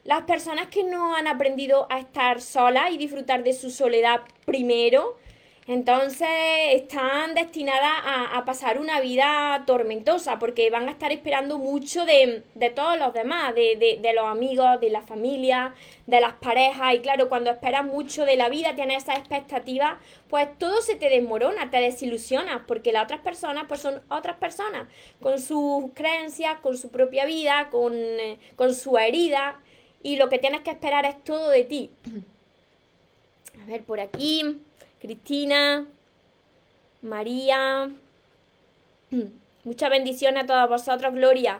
[0.03, 5.17] Las personas que no han aprendido a estar solas y disfrutar de su soledad primero,
[5.67, 6.27] entonces
[6.73, 12.43] están destinadas a, pasar una vida tormentosa porque van a estar esperando mucho de,
[12.75, 15.75] todos los demás, de, los amigos, de la familia,
[16.07, 16.95] de las parejas.
[16.95, 21.09] Y claro, cuando esperas mucho de la vida, tienes esas expectativas, pues todo se te
[21.09, 24.87] desmorona, te desilusionas porque las otras personas pues son otras personas
[25.21, 29.61] con sus creencias, con su propia vida, con, eh, con su herida.
[30.01, 31.91] Y lo que tienes que esperar es todo de ti.
[33.61, 34.63] A ver, por aquí.
[35.01, 35.87] Cristina,
[37.01, 37.91] María.
[39.63, 41.59] Muchas bendiciones a todos vosotros, Gloria.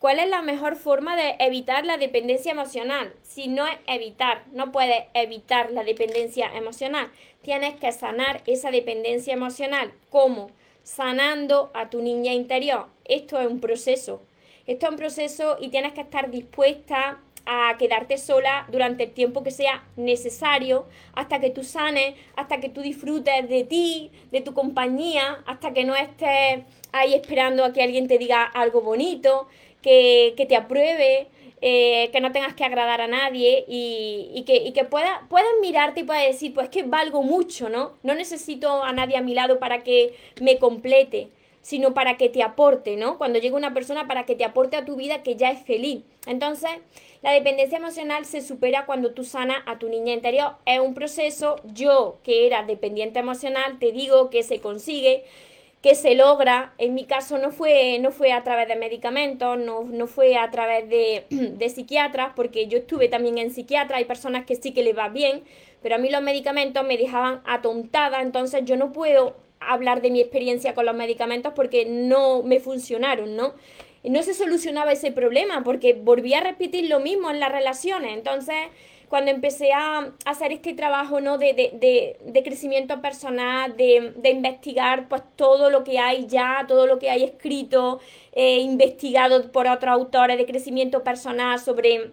[0.00, 3.14] ¿Cuál es la mejor forma de evitar la dependencia emocional?
[3.22, 7.08] Si no es evitar, no puedes evitar la dependencia emocional.
[7.42, 9.92] Tienes que sanar esa dependencia emocional.
[10.10, 10.50] ¿Cómo?
[10.82, 12.86] Sanando a tu niña interior.
[13.04, 14.22] Esto es un proceso.
[14.66, 19.42] Esto es un proceso y tienes que estar dispuesta a quedarte sola durante el tiempo
[19.42, 24.52] que sea necesario, hasta que tú sanes, hasta que tú disfrutes de ti, de tu
[24.52, 26.60] compañía, hasta que no estés
[26.92, 29.48] ahí esperando a que alguien te diga algo bonito,
[29.80, 31.28] que, te apruebe,
[31.62, 35.18] eh, que no tengas que agradar a nadie y, que, y que puedas
[35.62, 37.92] mirarte y puedas decir, pues que valgo mucho, ¿no?
[38.02, 41.30] No necesito a nadie a mi lado para que me complete
[41.62, 43.18] sino para que te aporte, ¿no?
[43.18, 46.02] Cuando llega una persona para que te aporte a tu vida que ya es feliz.
[46.26, 46.70] Entonces,
[47.22, 50.52] la dependencia emocional se supera cuando tú sanas a tu niña interior.
[50.66, 55.24] Es un proceso, yo que era dependiente emocional, te digo que se consigue,
[55.82, 56.74] que se logra.
[56.78, 60.50] En mi caso no fue, no fue a través de medicamentos, no, no fue a
[60.50, 64.82] través de, de psiquiatras, porque yo estuve también en psiquiatra, hay personas que sí que
[64.82, 65.42] les va bien,
[65.82, 70.20] pero a mí los medicamentos me dejaban atontada, entonces yo no puedo hablar de mi
[70.20, 73.54] experiencia con los medicamentos porque no me funcionaron, ¿no?
[74.04, 78.16] no se solucionaba ese problema porque volvía a repetir lo mismo en las relaciones.
[78.16, 78.56] Entonces,
[79.08, 81.38] cuando empecé a hacer este trabajo ¿no?
[81.38, 86.98] de, de, de, crecimiento personal, de, investigar pues todo lo que hay ya, todo lo
[86.98, 88.00] que hay escrito,
[88.32, 92.12] eh, investigado por otros autores de crecimiento personal sobre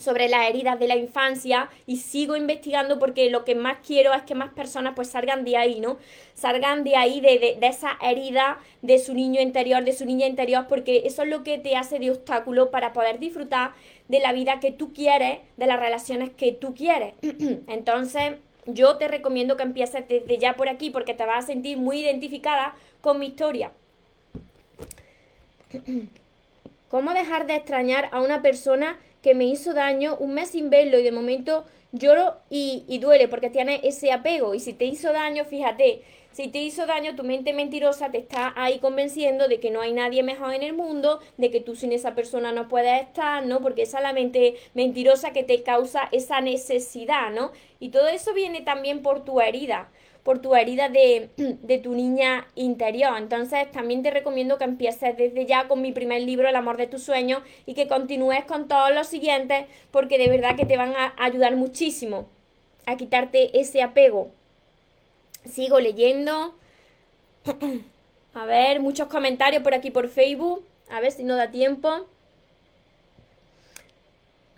[0.00, 4.22] sobre las heridas de la infancia y sigo investigando porque lo que más quiero es
[4.22, 5.98] que más personas pues salgan de ahí, ¿no?
[6.34, 10.66] Salgan de ahí, de, de, esa herida de su niño interior, de su niña interior,
[10.68, 13.72] porque eso es lo que te hace de obstáculo para poder disfrutar
[14.08, 17.12] de la vida que tú quieres, de las relaciones que tú quieres.
[17.68, 21.76] Entonces, yo te recomiendo que empieces desde ya por aquí porque te vas a sentir
[21.76, 23.70] muy identificada con mi historia.
[26.88, 30.98] ¿Cómo dejar de extrañar a una persona que me hizo daño un mes sin verlo
[30.98, 34.54] y de momento lloro y, y duele porque tiene ese apego?
[34.54, 36.02] Y si te hizo daño, fíjate,
[36.32, 39.92] si te hizo daño, tu mente mentirosa te está ahí convenciendo de que no hay
[39.92, 43.60] nadie mejor en el mundo, de que tú sin esa persona no puedes estar, ¿no?
[43.60, 47.50] Porque esa es la mente mentirosa que te causa esa necesidad, ¿no?
[47.80, 49.90] Y todo eso viene también por tu herida
[50.22, 53.16] por tu herida de, de, tu niña interior.
[53.16, 56.86] Entonces también te recomiendo que empieces desde ya con mi primer libro, El amor de
[56.86, 60.94] tus sueños, y que continúes con todos los siguientes, porque de verdad que te van
[60.94, 62.28] a ayudar muchísimo
[62.86, 64.30] a quitarte ese apego.
[65.44, 66.54] Sigo leyendo.
[68.34, 70.64] A ver, muchos comentarios por aquí por Facebook.
[70.88, 72.06] A ver si no da tiempo.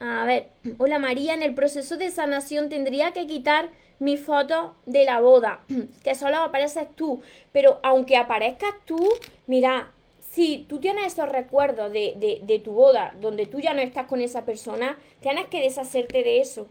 [0.00, 0.48] A ver,
[0.78, 3.70] hola María, en el proceso de sanación tendría que quitar
[4.02, 5.60] mi foto de la boda,
[6.02, 7.22] que solo apareces tú.
[7.52, 8.98] Pero aunque aparezcas tú,
[9.46, 9.92] mira,
[10.32, 14.08] si tú tienes esos recuerdos de, de, de tu boda, donde tú ya no estás
[14.08, 16.66] con esa persona, tienes que deshacerte de eso.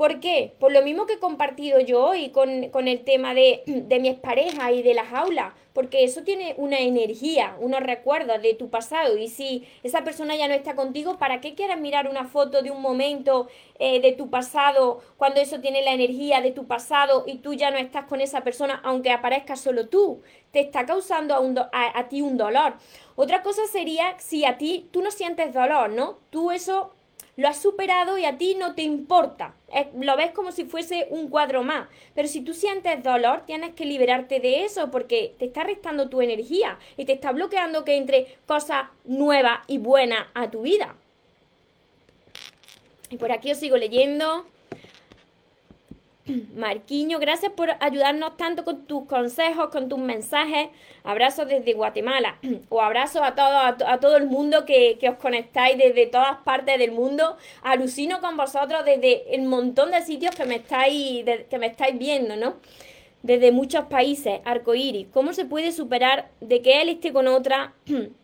[0.00, 0.54] ¿Por qué?
[0.58, 2.48] Por lo mismo que he compartido yo hoy con,
[2.88, 7.54] el tema de, de mi expareja y de las aulas, porque eso tiene una energía,
[7.60, 9.18] unos recuerdos de tu pasado.
[9.18, 12.70] Y si esa persona ya no está contigo, ¿para qué quieres mirar una foto de
[12.70, 17.36] un momento eh, de tu pasado cuando eso tiene la energía de tu pasado y
[17.36, 20.22] tú ya no estás con esa persona, aunque aparezca solo tú?
[20.50, 22.72] Te está causando a, a ti un dolor.
[23.16, 26.20] Otra cosa sería si a ti tú no sientes dolor, ¿no?
[26.30, 26.94] Tú eso
[27.36, 29.54] lo has superado y a ti no te importa.
[29.94, 31.88] lo ves como si fuese un cuadro más.
[32.14, 36.20] Pero si tú sientes dolor, tienes que liberarte de eso porque te está restando tu
[36.20, 40.96] energía y te está bloqueando que entre cosas nuevas y buenas a tu vida.
[43.10, 44.46] Y por aquí os sigo leyendo.
[46.54, 50.68] Marquiño, gracias por ayudarnos tanto con tus consejos, con tus mensajes.
[51.04, 52.38] Abrazos desde Guatemala
[52.68, 56.92] o abrazos a todo, a, todo el mundo que, os conectáis desde todas partes del
[56.92, 57.36] mundo.
[57.62, 62.36] Alucino con vosotros desde el montón de sitios que me estáis, que me estáis viendo,
[62.36, 62.56] ¿no?
[63.22, 65.08] Desde muchos países, arcoíris.
[65.12, 67.74] ¿Cómo se puede superar de que él esté con otra?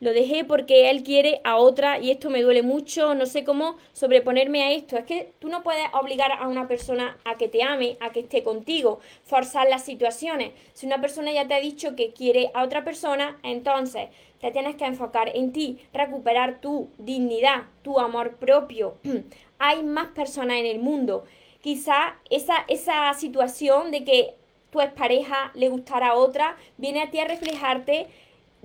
[0.00, 3.76] lo dejé porque él quiere a otra y esto me duele mucho, no sé cómo
[3.92, 4.96] sobreponerme a esto.
[4.96, 8.20] Es que tú no puedes obligar a una persona a que te ame, a que
[8.20, 10.52] esté contigo, forzar las situaciones.
[10.72, 14.08] Si una persona ya te ha dicho que quiere a otra persona, entonces
[14.40, 18.96] te tienes que enfocar en ti, recuperar tu dignidad, tu amor propio.
[19.58, 21.24] Hay más personas en el mundo.
[21.62, 24.34] Quizá esa, esa situación de que
[24.70, 28.08] tu expareja le gustara a otra viene a ti a reflejarte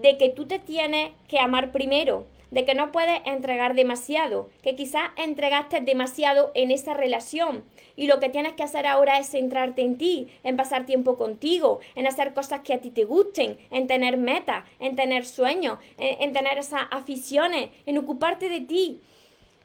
[0.01, 4.75] de que tú te tienes que amar primero, de que no puedes entregar demasiado, que
[4.75, 7.63] quizás entregaste demasiado en esa relación
[7.95, 11.79] y lo que tienes que hacer ahora es centrarte en ti, en pasar tiempo contigo,
[11.95, 16.33] en hacer cosas que a ti te gusten, en tener metas, en tener sueños, en,
[16.33, 19.01] tener esas aficiones, en ocuparte de ti,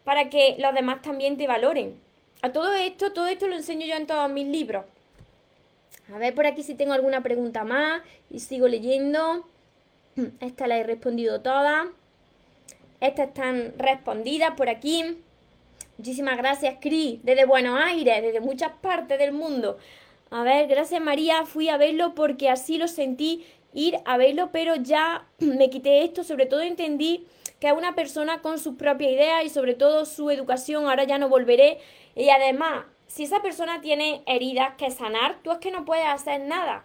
[0.02, 1.98] para que los demás también te valoren.
[2.42, 4.84] A todo esto, todo esto lo enseño yo en todos mis libros.
[6.12, 9.46] A ver por aquí si tengo alguna pregunta más y sigo leyendo.
[10.40, 11.86] Esta la he respondido todas.
[13.00, 15.18] Estas están respondidas por aquí.
[15.98, 19.78] Muchísimas gracias, Cris, desde Buenos Aires, desde muchas partes del mundo.
[20.30, 24.74] A ver, gracias María, fui a verlo porque así lo sentí ir a verlo, pero
[24.76, 27.26] ya me quité esto, sobre todo entendí
[27.60, 31.18] que es una persona con sus propias ideas y sobre todo su educación, ahora ya
[31.18, 31.78] no volveré.
[32.14, 36.40] Y además, si esa persona tiene heridas que sanar, tú es que no puedes hacer
[36.40, 36.84] nada.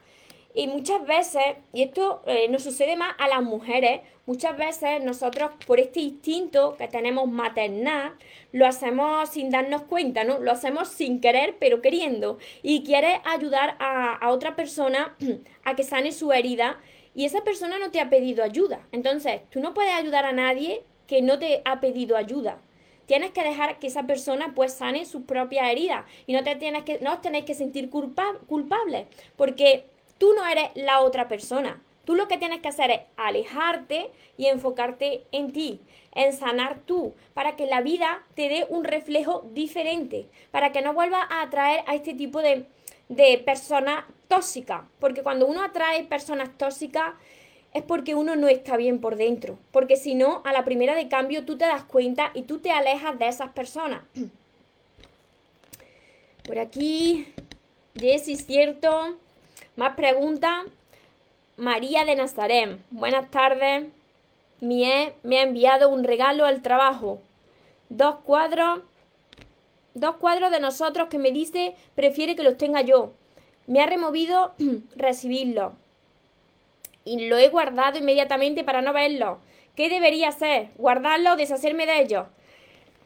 [0.53, 5.51] Y muchas veces, y esto eh, nos sucede más a las mujeres, muchas veces nosotros
[5.67, 8.15] por este instinto que tenemos maternal,
[8.51, 10.39] lo hacemos sin darnos cuenta, ¿no?
[10.39, 12.39] Lo hacemos sin querer, pero queriendo.
[12.63, 15.15] Y quieres ayudar a, otra persona
[15.63, 16.79] a que sane su herida
[17.13, 18.79] y esa persona no te ha pedido ayuda.
[18.91, 22.59] Entonces, tú no puedes ayudar a nadie que no te ha pedido ayuda
[23.07, 26.83] tienes que dejar que esa persona pues sane sus propias heridas y no te tienes
[26.83, 29.85] que no os tenéis que sentir culpa, culpables porque
[30.19, 31.81] Tú no eres la otra persona.
[32.05, 35.79] Tú lo que tienes que hacer es alejarte y enfocarte en ti,
[36.13, 40.93] en sanar tú, para que la vida te dé un reflejo diferente, para que no
[40.93, 42.65] vuelvas a atraer a este tipo de,
[43.09, 44.83] de personas tóxicas.
[44.99, 47.13] Porque cuando uno atrae personas tóxicas,
[47.73, 49.59] es porque uno no está bien por dentro.
[49.71, 52.71] Porque si no, a la primera de cambio tú te das cuenta y tú te
[52.71, 54.01] alejas de esas personas.
[56.43, 57.27] Por aquí,
[57.95, 59.19] Jessy, cierto.
[59.79, 60.65] Más preguntas.
[61.55, 62.79] María de Nazaret.
[62.91, 63.85] Buenas tardes.
[64.59, 67.21] Mie me ha enviado un regalo al trabajo.
[67.87, 68.81] Dos cuadros.
[69.93, 73.13] Dos cuadros de nosotros que me dice prefiere que los tenga yo.
[73.67, 74.53] Me ha removido
[74.97, 75.71] recibirlos.
[77.05, 79.39] Y lo he guardado inmediatamente para no verlo.
[79.77, 80.71] ¿Qué debería hacer?
[80.75, 82.25] ¿Guardarlo o deshacerme de ellos?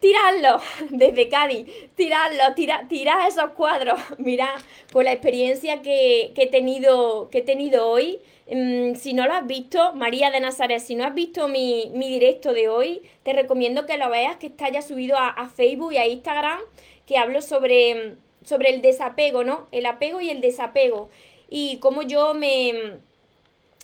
[0.03, 3.97] Tirarlo desde Cádiz, tirarlo, tira, tira esos cuadros.
[4.17, 4.53] Mira,
[4.91, 8.19] con la experiencia que, he, tenido, que he tenido hoy,
[8.51, 12.53] mm, si no lo has visto, María de Nazaret, si no has visto mi, directo
[12.53, 16.05] de hoy, te recomiendo que lo veas, que está ya subido a, Facebook y a
[16.05, 16.59] Instagram,
[17.07, 19.67] que hablo sobre, sobre el desapego, ¿no?
[19.71, 21.09] El apego y el desapego.
[21.49, 22.97] Y cómo yo me,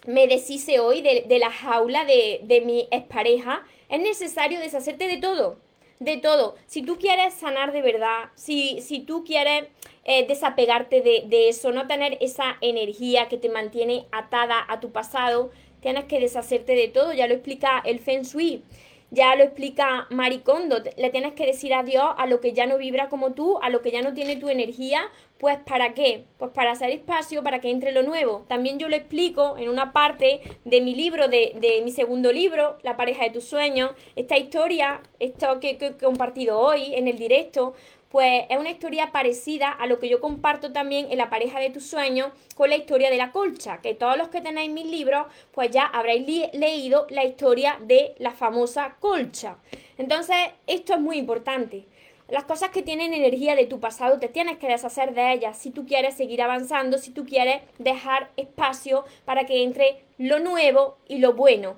[0.05, 3.65] me deshice hoy de, la jaula de, de mi expareja.
[3.87, 5.68] Es necesario deshacerte de todo
[5.99, 6.55] de todo.
[6.65, 9.65] Si tú quieres sanar de verdad, si, si tú quieres
[10.05, 14.91] eh, desapegarte de, de eso, no tener esa energía que te mantiene atada a tu
[14.91, 17.13] pasado, tienes que deshacerte de todo.
[17.13, 18.63] Ya lo explica el Feng Shui.
[19.11, 23.09] Ya lo explica Maricondo, le tienes que decir adiós a lo que ya no vibra
[23.09, 25.01] como tú, a lo que ya no tiene tu energía,
[25.39, 26.25] pues ¿para qué?
[26.37, 28.45] Pues para hacer espacio, para que entre lo nuevo.
[28.47, 32.77] También yo lo explico en una parte de mi libro, de, de mi segundo libro,
[32.83, 37.17] La pareja de tus sueños, esta historia, esto que, que he compartido hoy en el
[37.17, 37.73] directo,
[38.09, 41.69] pues es una historia parecida a lo que yo comparto también en la pareja de
[41.69, 45.27] tus sueños con la historia de la colcha, que todos los que tenéis mis libros,
[45.51, 49.57] pues ya habréis leído la historia de la famosa colcha.
[49.97, 50.35] Entonces,
[50.65, 51.85] esto es muy importante.
[52.29, 55.71] Las cosas que tienen energía de tu pasado te tienes que deshacer de ellas si
[55.71, 61.19] tú quieres seguir avanzando, si tú quieres dejar espacio para que entre lo nuevo y
[61.19, 61.77] lo bueno.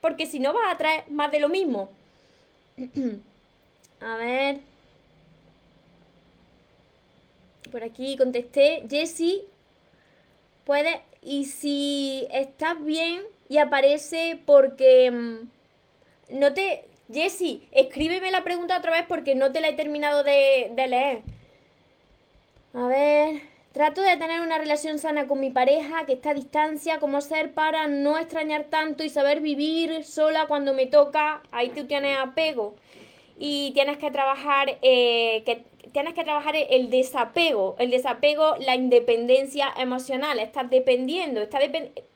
[0.00, 1.90] Porque si no vas a traer más de lo mismo.
[4.00, 4.75] a ver.
[7.76, 9.44] Por aquí contesté, Jessy,
[10.64, 18.78] puede, y si estás bien y aparece porque mm, no te, Jessy, escríbeme la pregunta
[18.78, 21.20] otra vez porque no te la he terminado de, leer.
[22.72, 26.98] A ver, trato de tener una relación sana con mi pareja que está a distancia,
[26.98, 31.84] cómo ser para no extrañar tanto y saber vivir sola cuando me toca, ahí tú
[31.84, 32.74] tienes apego
[33.38, 35.62] y tienes que trabajar eh, que
[35.96, 41.58] tienes que trabajar el desapego, el desapego, la independencia emocional, estás dependiendo, está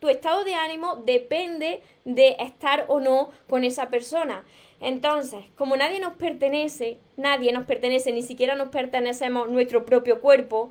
[0.01, 4.45] tu estado de ánimo depende de estar o no con esa persona.
[4.83, 10.68] Entonces, como nadie nos pertenece, nadie nos pertenece, ni siquiera nos pertenecemos nuestro propio cuerpo,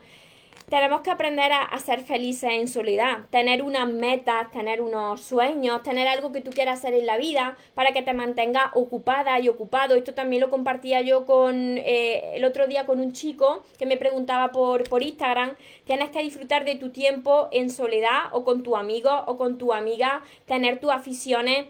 [0.69, 6.07] tenemos que aprender a, ser felices en soledad, tener unas metas, tener unos sueños, tener
[6.07, 9.95] algo que tú quieras hacer en la vida para que te mantenga ocupada y ocupado.
[9.95, 13.97] Esto también lo compartía yo con eh, el otro día con un chico que me
[13.97, 15.55] preguntaba por, por Instagram.
[15.85, 19.73] Tienes que disfrutar de tu tiempo en soledad o con tu amigo o con tu
[19.73, 21.65] amiga, tener tus aficiones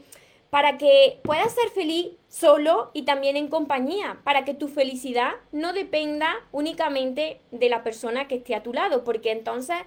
[0.50, 5.74] para que puedas ser feliz solo y también en compañía, para que tu felicidad no
[5.74, 9.78] dependa únicamente de la persona que esté a tu lado, porque entonces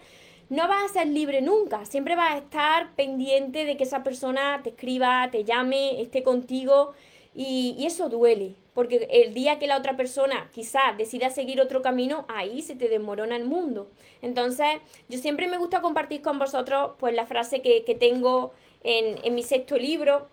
[0.49, 4.61] no vas a ser libre nunca, siempre vas a estar pendiente de que esa persona
[4.63, 6.93] te escriba, te llame, esté contigo
[7.35, 12.27] y, eso duele, porque el día que la otra persona quizás decida seguir otro camino,
[12.29, 13.91] ahí se te desmorona el mundo.
[14.21, 14.67] Entonces,
[15.09, 18.53] yo siempre me gusta compartir con vosotros pues la frase que, tengo
[18.85, 20.29] en, en mi sexto libro,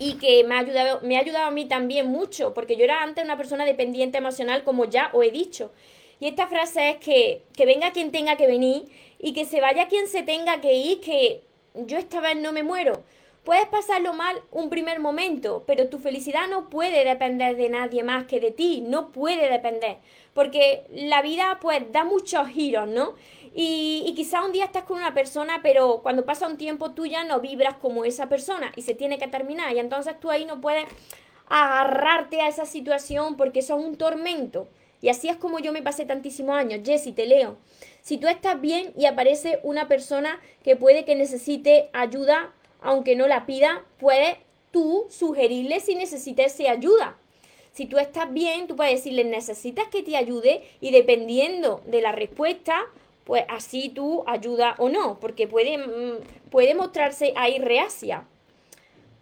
[0.00, 3.02] y que me ha ayudado, me ha ayudado a mí también mucho, porque yo era
[3.02, 5.72] antes una persona dependiente emocional, como ya os he dicho.
[6.20, 8.84] Y esta frase es que, que venga quien tenga que venir
[9.18, 11.42] y que se vaya quien se tenga que ir, que
[11.74, 13.04] yo esta vez no me muero.
[13.44, 18.24] Puedes pasarlo mal un primer momento, pero tu felicidad no puede depender de nadie más
[18.24, 19.98] que de ti, no puede depender,
[20.32, 23.14] porque la vida pues da muchos giros, ¿no?
[23.52, 27.24] Y, quizá un día estás con una persona, pero cuando pasa un tiempo tú ya
[27.24, 29.74] no vibras como esa persona y se tiene que terminar.
[29.74, 30.86] Y entonces tú ahí no puedes
[31.48, 34.68] agarrarte a esa situación porque eso es un tormento.
[35.02, 36.80] Y así es como yo me pasé tantísimos años.
[36.84, 37.56] Jessy, te leo.
[38.02, 43.26] Si tú estás bien y aparece una persona que puede que necesite ayuda, aunque no
[43.26, 44.36] la pida, puedes
[44.70, 47.16] tú sugerirle si necesita esa ayuda.
[47.72, 52.12] Si tú estás bien, tú puedes decirle, necesitas que te ayude y dependiendo de la
[52.12, 52.86] respuesta,
[53.24, 58.24] pues así tú ayuda o no, porque puede, mm, puede mostrarse ahí reacia.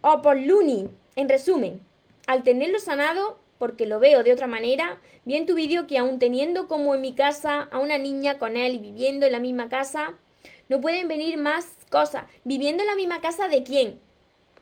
[0.01, 1.81] O por Luni, en resumen,
[2.27, 6.17] al tenerlo sanado, porque lo veo de otra manera, vi en tu vídeo que aún
[6.17, 9.67] teniendo como en mi casa a una niña con él y viviendo en la misma
[9.67, 10.13] casa,
[10.69, 12.23] no pueden venir más cosas.
[12.43, 13.99] ¿Viviendo en la misma casa de quién?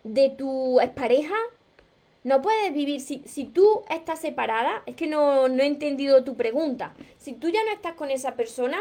[0.04, 1.36] ¿De tu expareja?
[2.24, 6.36] No puedes vivir, si, si tú estás separada, es que no, no he entendido tu
[6.36, 6.96] pregunta.
[7.18, 8.80] Si tú ya no estás con esa persona,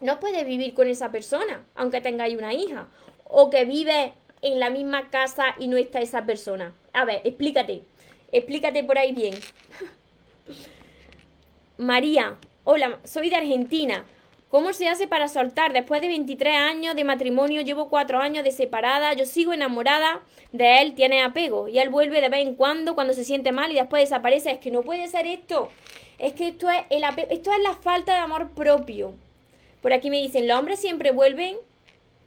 [0.00, 2.88] no puedes vivir con esa persona, aunque tengáis una hija.
[3.24, 6.74] O que vives en la misma casa y no está esa persona.
[6.92, 7.82] A ver, explícate.
[8.30, 9.34] Explícate por ahí bien.
[11.78, 14.04] María, hola, soy de Argentina.
[14.50, 15.72] ¿Cómo se hace para soltar?
[15.72, 20.22] Después de 23 años de matrimonio, llevo 4 años de separada, yo sigo enamorada
[20.52, 23.72] de él, tiene apego y él vuelve de vez en cuando cuando se siente mal
[23.72, 24.52] y después desaparece.
[24.52, 25.70] Es que no puede ser esto.
[26.18, 29.14] Es que esto es, el esto es la falta de amor propio.
[29.84, 31.58] Por aquí me dicen, ¿los hombres siempre vuelven?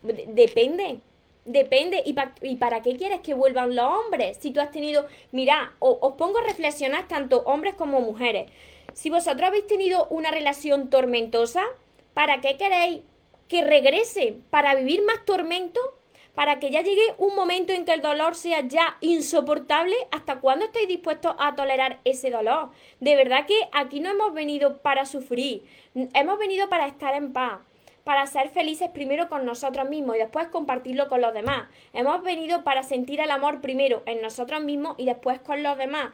[0.03, 0.99] Depende.
[1.43, 2.03] Depende.
[2.05, 4.37] ¿Y, ¿Y, para qué quieres que vuelvan los hombres?
[4.39, 8.51] Si tú has tenido, mira, os pongo a reflexionar tanto hombres como mujeres.
[8.93, 11.63] Si vosotros habéis tenido una relación tormentosa,
[12.13, 13.01] ¿para qué queréis
[13.47, 14.35] que regrese?
[14.51, 15.79] ¿Para vivir más tormento?
[16.37, 19.95] ¿Para que ya llegue un momento en que el dolor sea ya insoportable?
[20.11, 22.69] ¿Hasta cuándo estáis dispuestos a tolerar ese dolor?
[22.99, 25.63] De verdad que aquí no hemos venido para sufrir,
[25.95, 27.61] hemos venido para estar en paz
[28.03, 31.69] para ser felices primero con nosotros mismos y después compartirlo con los demás.
[31.91, 36.11] Hemos venido para sentir el amor primero en nosotros mismos y después con los demás.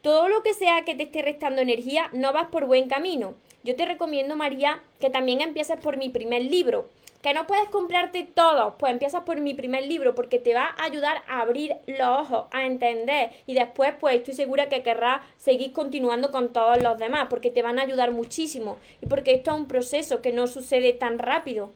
[0.00, 3.34] Todo lo que sea que te esté restando energía, no vas por buen camino.
[3.62, 6.88] Yo te recomiendo, María, que también empieces por mi primer libro.
[7.26, 10.84] Que no puedes comprarte todo, pues empiezas por mi primer libro porque te va a
[10.84, 15.72] ayudar a abrir los ojos, a entender y después pues estoy segura que querrás seguir
[15.72, 19.56] continuando con todos los demás porque te van a ayudar muchísimo y porque esto es
[19.56, 21.72] un proceso que no sucede tan rápido.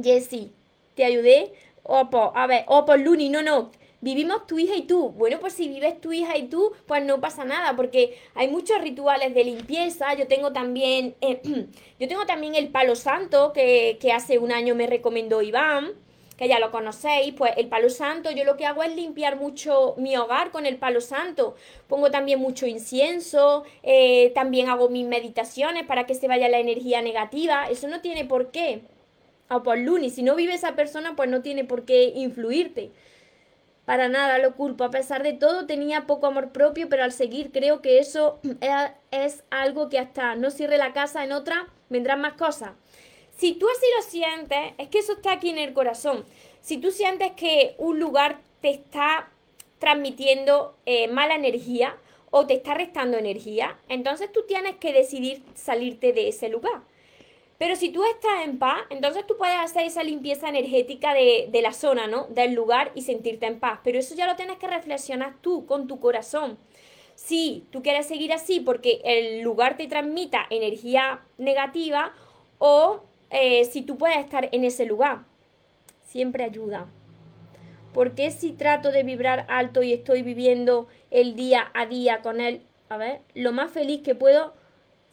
[0.00, 0.52] Jessie,
[0.94, 1.52] ¿te ayudé?
[1.82, 3.72] Opo, a ver, Opo, Luni, no, no,
[4.04, 5.10] vivimos tu hija y tú.
[5.10, 8.80] Bueno, pues si vives tu hija y tú, pues no pasa nada, porque hay muchos
[8.80, 10.14] rituales de limpieza.
[10.14, 11.40] Yo tengo también, eh,
[11.98, 15.92] yo tengo también el palo santo que, que hace un año me recomendó Iván
[16.36, 19.94] que ya lo conocéis, pues el palo santo, yo lo que hago es limpiar mucho
[19.98, 21.54] mi hogar con el palo santo.
[21.86, 27.02] Pongo también mucho incienso, eh, también hago mis meditaciones para que se vaya la energía
[27.02, 27.68] negativa.
[27.70, 28.82] Eso no tiene por qué.
[29.48, 32.90] O por Luni, si no vive esa persona, pues no tiene por qué influirte.
[33.84, 34.84] Para nada lo culpo.
[34.84, 38.40] A pesar de todo, tenía poco amor propio, pero al seguir creo que eso
[39.10, 42.72] es algo que hasta no cierre la casa en otra, vendrán más cosas.
[43.36, 46.24] Si tú así lo sientes, es que eso está aquí en el corazón.
[46.60, 49.28] Si tú sientes que un lugar te está
[49.78, 51.96] transmitiendo eh, mala energía
[52.30, 56.82] o te está restando energía, entonces tú tienes que decidir salirte de ese lugar.
[57.64, 61.72] Pero si tú estás en paz, entonces tú puedes hacer esa limpieza energética de, la
[61.72, 62.26] zona, ¿no?
[62.26, 63.80] Del lugar y sentirte en paz.
[63.82, 66.58] Pero eso ya lo tienes que reflexionar tú con tu corazón.
[67.14, 72.12] Si tú quieres seguir así porque el lugar te transmita energía negativa
[72.58, 73.00] o
[73.30, 75.24] eh, si tú puedes estar en ese lugar.
[76.02, 76.86] Siempre ayuda.
[77.94, 82.60] Porque si trato de vibrar alto y estoy viviendo el día a día con él,
[82.90, 84.52] a ver, lo más feliz que puedo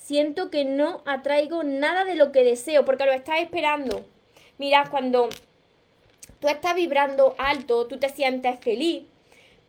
[0.02, 4.04] siento que no atraigo nada de lo que deseo, porque lo estás esperando.
[4.58, 5.30] Mira, cuando
[6.40, 9.04] tú estás vibrando alto, tú te sientes feliz,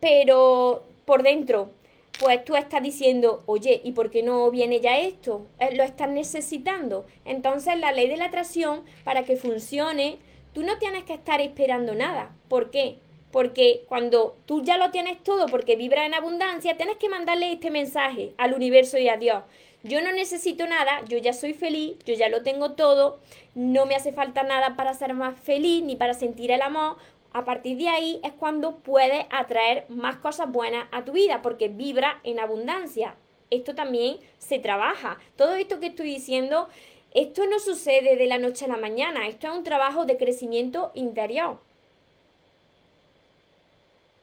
[0.00, 1.70] pero por dentro,
[2.18, 5.46] pues tú estás diciendo, oye, ¿y por qué no viene ya esto?
[5.58, 7.06] Eh, lo estás necesitando.
[7.24, 10.18] Entonces la ley de la atracción, para que funcione,
[10.52, 12.34] tú no tienes que estar esperando nada.
[12.48, 12.98] ¿Por qué?
[13.30, 17.70] Porque cuando tú ya lo tienes todo, porque vibra en abundancia, tienes que mandarle este
[17.70, 19.42] mensaje al universo y a Dios
[19.84, 23.18] yo no necesito nada, yo ya soy feliz, yo ya lo tengo todo,
[23.54, 26.96] no me hace falta nada para ser más feliz ni para sentir el amor.
[27.32, 31.68] A partir de ahí es cuando puedes atraer más cosas buenas a tu vida porque
[31.68, 33.16] vibra en abundancia.
[33.50, 35.18] Esto también se trabaja.
[35.36, 36.68] Todo esto que estoy diciendo,
[37.12, 40.92] esto no sucede de la noche a la mañana, esto es un trabajo de crecimiento
[40.94, 41.58] interior.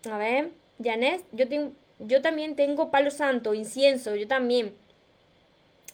[0.09, 0.51] A ver,
[0.81, 1.45] Janet, yo,
[1.99, 4.73] yo también tengo palo santo, incienso, yo también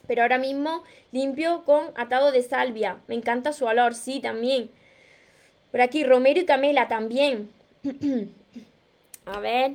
[0.07, 2.97] pero ahora mismo limpio con atado de salvia.
[3.07, 4.69] Me encanta su olor, sí, también.
[5.71, 7.49] Por aquí, Romero y Camela también.
[9.25, 9.73] A ver.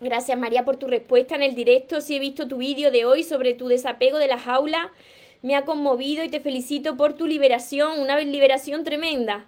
[0.00, 2.00] Gracias María por tu respuesta en el directo.
[2.00, 4.90] Sí he visto tu vídeo de hoy sobre tu desapego de la jaula.
[5.42, 8.00] Me ha conmovido y te felicito por tu liberación.
[8.00, 9.46] Una liberación tremenda.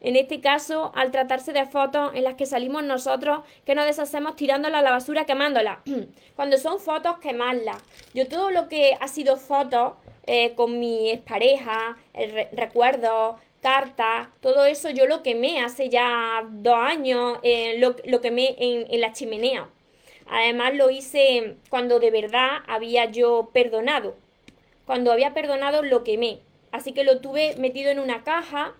[0.00, 4.34] En este caso, al tratarse de fotos en las que salimos nosotros, que nos deshacemos
[4.34, 5.82] tirándola a la basura, quemándola.
[6.36, 7.76] Cuando son fotos, quemarlas.
[8.14, 9.92] Yo todo lo que ha sido fotos
[10.26, 11.98] eh, con mi pareja,
[12.52, 18.56] recuerdos, cartas, todo eso yo lo quemé hace ya dos años, eh, lo, lo, quemé
[18.58, 19.68] en, en la chimenea.
[20.26, 24.16] Además lo hice cuando de verdad había yo perdonado.
[24.86, 26.40] Cuando había perdonado lo quemé
[26.72, 28.74] Así que lo tuve metido en una caja,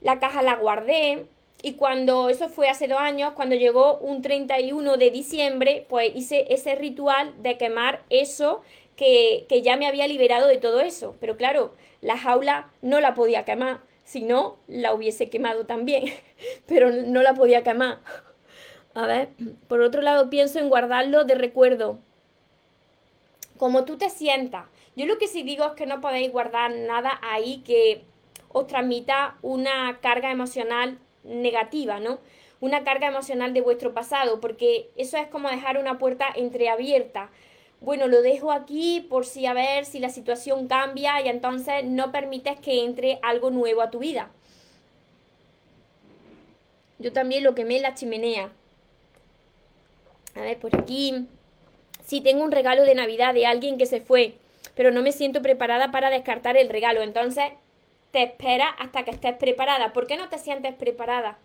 [0.00, 1.26] la caja la guardé
[1.62, 6.46] y cuando, eso fue hace dos años, cuando llegó un 31 de diciembre, pues hice
[6.50, 8.62] ese ritual de quemar eso
[8.94, 11.16] que, que ya me había liberado de todo eso.
[11.18, 16.04] Pero claro, la jaula no la podía quemar, si no, la hubiese quemado también,
[16.66, 17.98] pero no la podía quemar.
[18.94, 19.28] A ver,
[19.68, 21.98] por otro lado pienso en guardarlo de recuerdo.
[23.58, 24.66] Como tú te sientas.
[24.94, 28.04] Yo lo que sí digo es que no podéis guardar nada ahí que
[28.58, 32.20] os transmita una carga emocional negativa, ¿no?
[32.58, 37.28] Una carga emocional de vuestro pasado, porque eso es como dejar una puerta entreabierta.
[37.82, 42.12] Bueno, lo dejo aquí por si a ver si la situación cambia y entonces no
[42.12, 44.30] permites que entre algo nuevo a tu vida.
[46.98, 48.50] Yo también lo quemé en la chimenea.
[50.34, 51.26] A ver, por aquí.
[52.06, 54.38] Si tengo un regalo de Navidad de alguien que se fue,
[54.74, 57.02] pero no me siento preparada para descartar el regalo.
[57.02, 57.52] Entonces,
[58.22, 59.92] espera hasta que estés preparada.
[59.92, 61.38] ¿Por qué no te sientes preparada?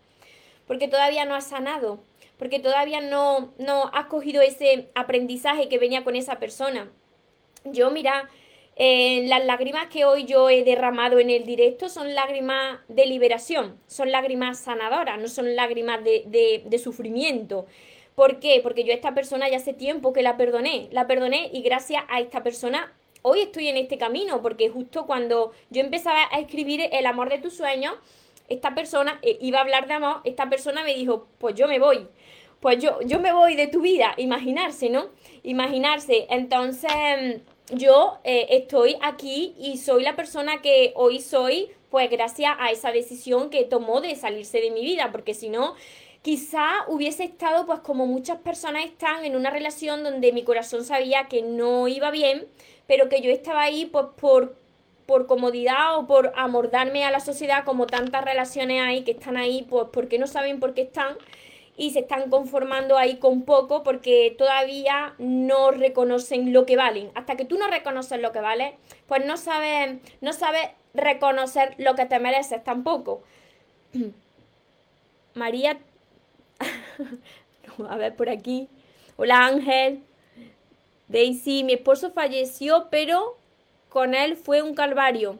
[0.68, 2.00] Porque todavía no has sanado,
[2.38, 6.90] porque todavía no, no has cogido ese aprendizaje que venía con esa persona.
[7.66, 8.30] Yo, mira,
[8.76, 13.78] eh, las lágrimas que hoy yo he derramado en el directo son lágrimas de liberación,
[13.88, 17.68] son lágrimas sanadoras, no son lágrimas de, de, de sufrimiento.
[18.16, 18.60] ¿Por qué?
[18.64, 22.04] Porque yo a esta persona ya hace tiempo que la perdoné, la perdoné y gracias
[22.08, 26.82] a esta persona hoy estoy en este camino, porque justo cuando yo empezaba a escribir
[26.92, 27.96] El amor de tus sueños,
[28.50, 31.80] esta persona eh, iba a hablar de amor, esta persona me dijo, pues yo me
[31.80, 32.08] voy,
[32.60, 35.10] pues yo, yo me voy de tu vida, imaginarse, ¿no?
[35.44, 36.28] Imaginarse.
[36.30, 37.42] Entonces,
[37.74, 42.92] yo eh, estoy aquí y soy la persona que hoy soy, pues gracias a esa
[42.92, 45.76] decisión que tomó de salirse de mi vida, porque si no,
[46.22, 51.28] quizá hubiese estado pues como muchas personas están en una relación donde mi corazón sabía
[51.28, 52.46] que no iba bien,
[52.88, 54.56] pero que yo estaba ahí pues por,
[55.06, 59.66] por comodidad o por amordarme a la sociedad como tantas relaciones hay que están ahí
[59.70, 61.18] pues porque no saben por qué están
[61.78, 67.12] y se están conformando ahí con poco porque todavía no reconocen lo que valen.
[67.16, 68.78] Hasta que tú no reconoces lo que vale,
[69.08, 73.24] pues no sabes, no sabes reconocer lo que te mereces tampoco.
[75.34, 75.80] María
[77.90, 78.68] a ver por aquí.
[79.18, 80.04] Hola Ángel.
[81.12, 83.38] Daisy, mi esposo falleció, pero
[83.90, 85.38] con él fue un calvario.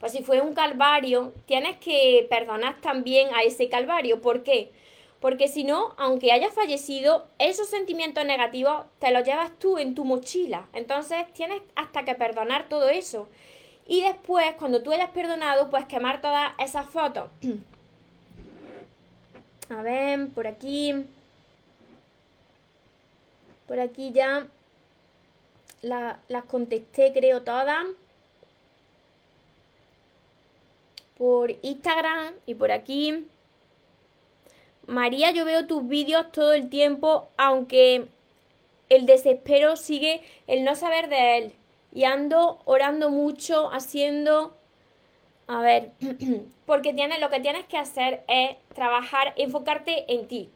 [0.00, 4.22] Pues si fue un calvario, tienes que perdonar también a ese calvario.
[4.22, 4.72] ¿Por qué?
[5.20, 10.04] Porque si no, aunque haya fallecido, esos sentimientos negativos te los llevas tú en tu
[10.04, 10.66] mochila.
[10.72, 13.28] Entonces tienes hasta que perdonar todo eso.
[13.86, 17.28] Y después, cuando tú hayas perdonado, pues quemar todas esas fotos.
[19.68, 20.94] A ver, por aquí.
[23.66, 24.46] Por aquí ya
[25.82, 27.86] las contesté, creo, todas.
[31.18, 33.26] Por Instagram y por aquí.
[34.86, 38.06] María, yo veo tus vídeos todo el tiempo, aunque
[38.88, 41.52] el desespero sigue el no saber de él.
[41.92, 44.54] Y ando orando mucho, haciendo
[45.48, 45.92] a ver,
[46.66, 50.50] porque tienes, lo que tienes que hacer es trabajar, enfocarte en ti,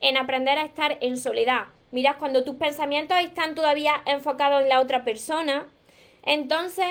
[0.00, 1.66] en aprender a estar en soledad.
[1.90, 5.66] Miras, cuando tus pensamientos están todavía enfocados en la otra persona,
[6.22, 6.86] entonces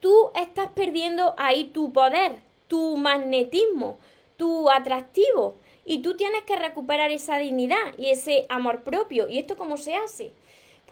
[0.00, 3.98] tú estás perdiendo ahí tu poder, tu magnetismo,
[4.36, 5.56] tu atractivo.
[5.84, 9.28] Y tú tienes que recuperar esa dignidad y ese amor propio.
[9.28, 10.32] ¿Y esto cómo se hace?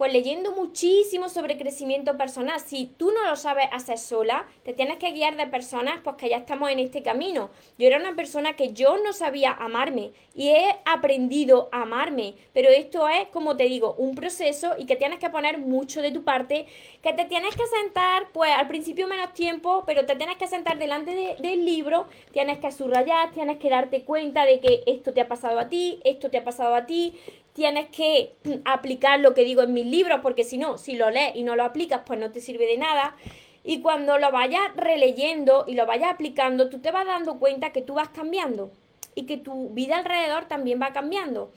[0.01, 2.59] Pues leyendo muchísimo sobre crecimiento personal.
[2.59, 6.27] Si tú no lo sabes hacer sola, te tienes que guiar de personas pues que
[6.27, 7.51] ya estamos en este camino.
[7.77, 12.69] Yo era una persona que yo no sabía amarme y he aprendido a amarme, pero
[12.69, 16.23] esto es, como te digo, un proceso y que tienes que poner mucho de tu
[16.23, 16.65] parte,
[17.03, 20.79] que te tienes que sentar, pues al principio menos tiempo, pero te tienes que sentar
[20.79, 25.27] delante del libro, tienes que subrayar, tienes que darte cuenta de que esto te ha
[25.27, 27.13] pasado a ti, esto te ha pasado a ti,
[27.53, 28.33] tienes que
[28.65, 31.55] aplicar lo que digo en mis libros, porque si no, si lo lees y no
[31.55, 33.15] lo aplicas, pues no te sirve de nada.
[33.63, 37.81] Y cuando lo vayas releyendo y lo vayas aplicando, tú te vas dando cuenta que
[37.81, 38.71] tú vas cambiando
[39.13, 41.51] y que tu vida alrededor también va cambiando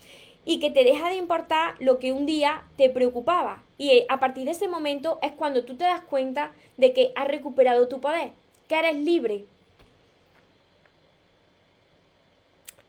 [0.44, 3.62] y que te deja de importar lo que un día te preocupaba.
[3.78, 7.26] Y a partir de ese momento es cuando tú te das cuenta de que has
[7.26, 8.32] recuperado tu poder,
[8.68, 9.46] que eres libre.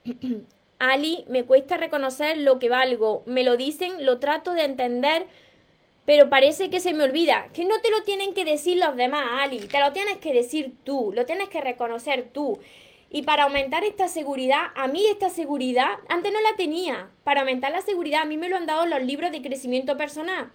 [0.80, 3.24] Ali, me cuesta reconocer lo que valgo.
[3.26, 5.28] Me lo dicen, lo trato de entender,
[6.06, 7.48] pero parece que se me olvida.
[7.54, 9.60] Que no te lo tienen que decir los demás, Ali.
[9.60, 12.60] Te lo tienes que decir tú, lo tienes que reconocer tú.
[13.10, 17.10] Y para aumentar esta seguridad, a mí esta seguridad, antes no la tenía.
[17.24, 20.52] Para aumentar la seguridad, a mí me lo han dado los libros de crecimiento personal.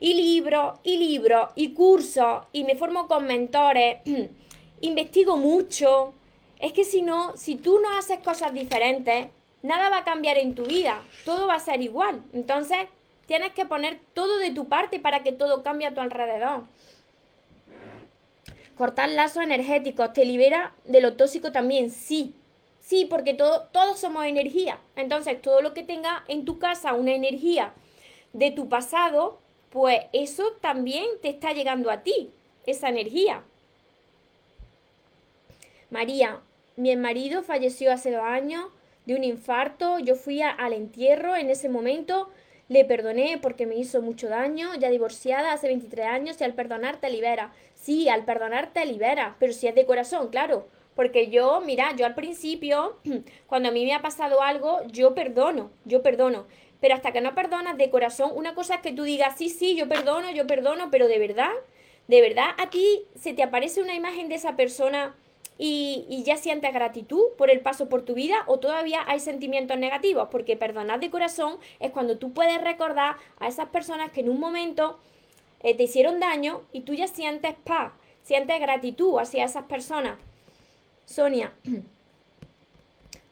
[0.00, 3.98] y libros, y libros, y cursos, y me formo con mentores,
[4.80, 6.14] investigo mucho.
[6.60, 9.26] Es que si no, si tú no haces cosas diferentes,
[9.62, 12.22] nada va a cambiar en tu vida, todo va a ser igual.
[12.32, 12.78] Entonces,
[13.26, 16.64] tienes que poner todo de tu parte para que todo cambie a tu alrededor.
[18.76, 22.34] Cortar lazos energéticos te libera de lo tóxico también, sí.
[22.80, 24.78] Sí, porque todo, todos somos energía.
[24.96, 27.74] Entonces, todo lo que tenga en tu casa una energía
[28.32, 29.40] de tu pasado,
[29.70, 32.30] pues eso también te está llegando a ti,
[32.66, 33.42] esa energía.
[35.90, 36.40] María,
[36.76, 38.66] mi marido falleció hace dos años
[39.08, 42.28] de un infarto, yo fui al entierro en ese momento,
[42.68, 47.00] le perdoné porque me hizo mucho daño, ya divorciada hace 23 años y al perdonar
[47.00, 47.54] te libera.
[47.74, 50.68] Sí, al perdonar te libera, pero si es de corazón, claro.
[50.94, 52.98] Porque yo, mira, yo al principio,
[53.46, 56.46] cuando a mí me ha pasado algo, yo perdono, yo perdono.
[56.78, 59.74] Pero hasta que no perdonas de corazón, una cosa es que tú digas, sí, sí,
[59.74, 61.52] yo perdono, yo perdono, pero de verdad,
[62.08, 65.16] de verdad a ti se te aparece una imagen de esa persona
[65.60, 70.28] y, ya sientes gratitud por el paso por tu vida o todavía hay sentimientos negativos,
[70.30, 74.38] porque perdonar de corazón es cuando tú puedes recordar a esas personas que en un
[74.38, 75.00] momento
[75.60, 77.92] eh, te hicieron daño y tú ya sientes paz,
[78.22, 80.18] sientes gratitud hacia esas personas.
[81.04, 81.52] Sonia.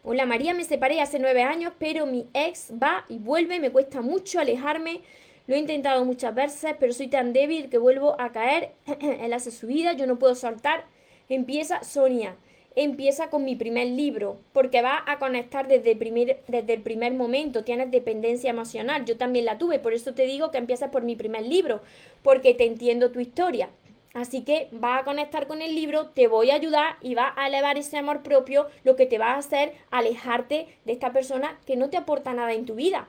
[0.03, 4.01] Hola María, me separé hace nueve años, pero mi ex va y vuelve, me cuesta
[4.03, 5.01] mucho alejarme.
[5.47, 8.73] Lo he intentado muchas veces, pero soy tan débil que vuelvo a caer.
[9.01, 10.87] Él hace su vida, yo no puedo soltar
[11.29, 12.37] Empieza, Sonia,
[12.77, 18.51] empieza con mi primer libro, porque va a conectar desde el, primer, momento, tienes dependencia
[18.51, 21.81] emocional, yo también la tuve, por eso te digo que empiezas por mi primer libro,
[22.23, 23.71] porque te entiendo tu historia.
[24.13, 27.49] Así que va a conectar con el libro, te voy a ayudar y va a
[27.49, 31.77] elevar ese amor propio, lo que te va a hacer alejarte de esta persona que
[31.77, 33.09] no te aporta nada en tu vida.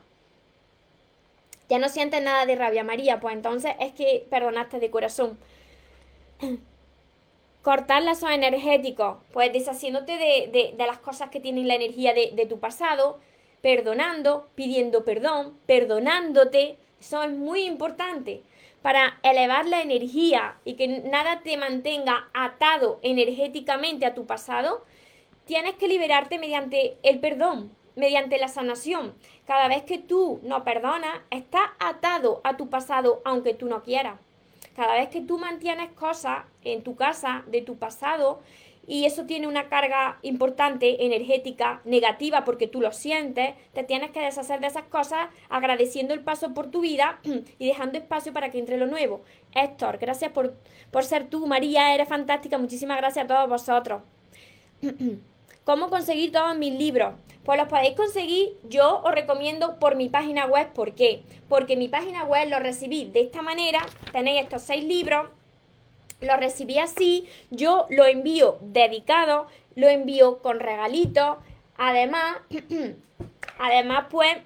[1.69, 5.37] Ya no sientes nada de rabia, María, pues entonces es que perdonaste de corazón.
[7.67, 12.61] Cortar lazos energéticos, pues deshaciéndote de, las cosas que tienen la energía de, de tu
[12.61, 13.19] pasado,
[13.61, 16.77] perdonando, pidiendo perdón, perdonándote.
[16.97, 18.41] Eso es muy importante
[18.81, 24.85] para elevar la energía y que nada te mantenga atado energéticamente a tu pasado,
[25.43, 29.13] tienes que liberarte mediante el perdón, mediante la sanación.
[29.45, 34.21] Cada vez que tú no perdonas, estás atado a tu pasado aunque tú no quieras.
[34.77, 38.41] Cada vez que tú mantienes cosas en tu casa de tu pasado
[38.85, 44.19] y eso tiene una carga importante energética negativa porque tú lo sientes, te tienes que
[44.19, 47.19] deshacer de esas cosas agradeciendo el paso por tu vida
[47.57, 49.23] y dejando espacio para que entre lo nuevo.
[49.55, 50.53] Héctor, gracias por,
[50.91, 54.03] por ser tú, María, eres fantástica, muchísimas gracias a todos vosotros.
[55.67, 57.15] ¿Cómo conseguir todos mis libros?
[57.43, 60.71] Pues los podéis conseguir, yo os recomiendo por mi página web.
[60.71, 61.23] ¿Por qué?
[61.49, 63.85] Porque mi página web lo recibí de esta manera.
[64.13, 65.27] Tenéis estos seis libros.
[66.21, 67.27] Lo recibí así.
[67.51, 69.47] Yo lo envío dedicado.
[69.75, 71.35] Lo envío con regalitos.
[71.75, 72.37] Además,
[73.59, 74.37] además pues,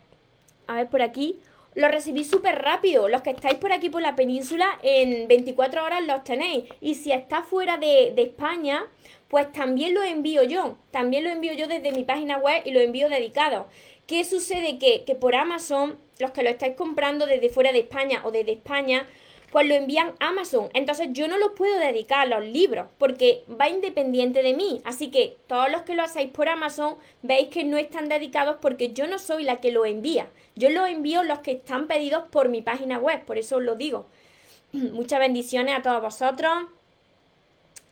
[0.66, 1.40] a ver por aquí.
[1.76, 3.08] Lo recibí súper rápido.
[3.10, 6.64] Los que estáis por aquí por la península, en 24 horas los tenéis.
[6.82, 8.88] Y si está fuera de, de España,
[9.32, 12.82] pues también lo envío yo, también lo envío yo desde mi página web y lo
[12.82, 13.68] envío dedicado.
[14.06, 14.78] ¿Qué sucede?
[14.78, 18.52] Que, que por Amazon, los que lo estáis comprando desde fuera de España o desde
[18.52, 19.08] España,
[19.50, 20.70] pues lo envían Amazon.
[20.74, 24.82] Entonces yo no los puedo dedicar a los libros porque va independiente de mí.
[24.84, 28.92] Así que todos los que lo hacéis por Amazon veis que no están dedicados porque
[28.92, 30.28] yo no soy la que lo envía.
[30.58, 33.76] Yo lo envío los que están pedidos por mi página web, por eso os lo
[33.76, 34.08] digo.
[34.74, 36.66] Muchas bendiciones a todos vosotros.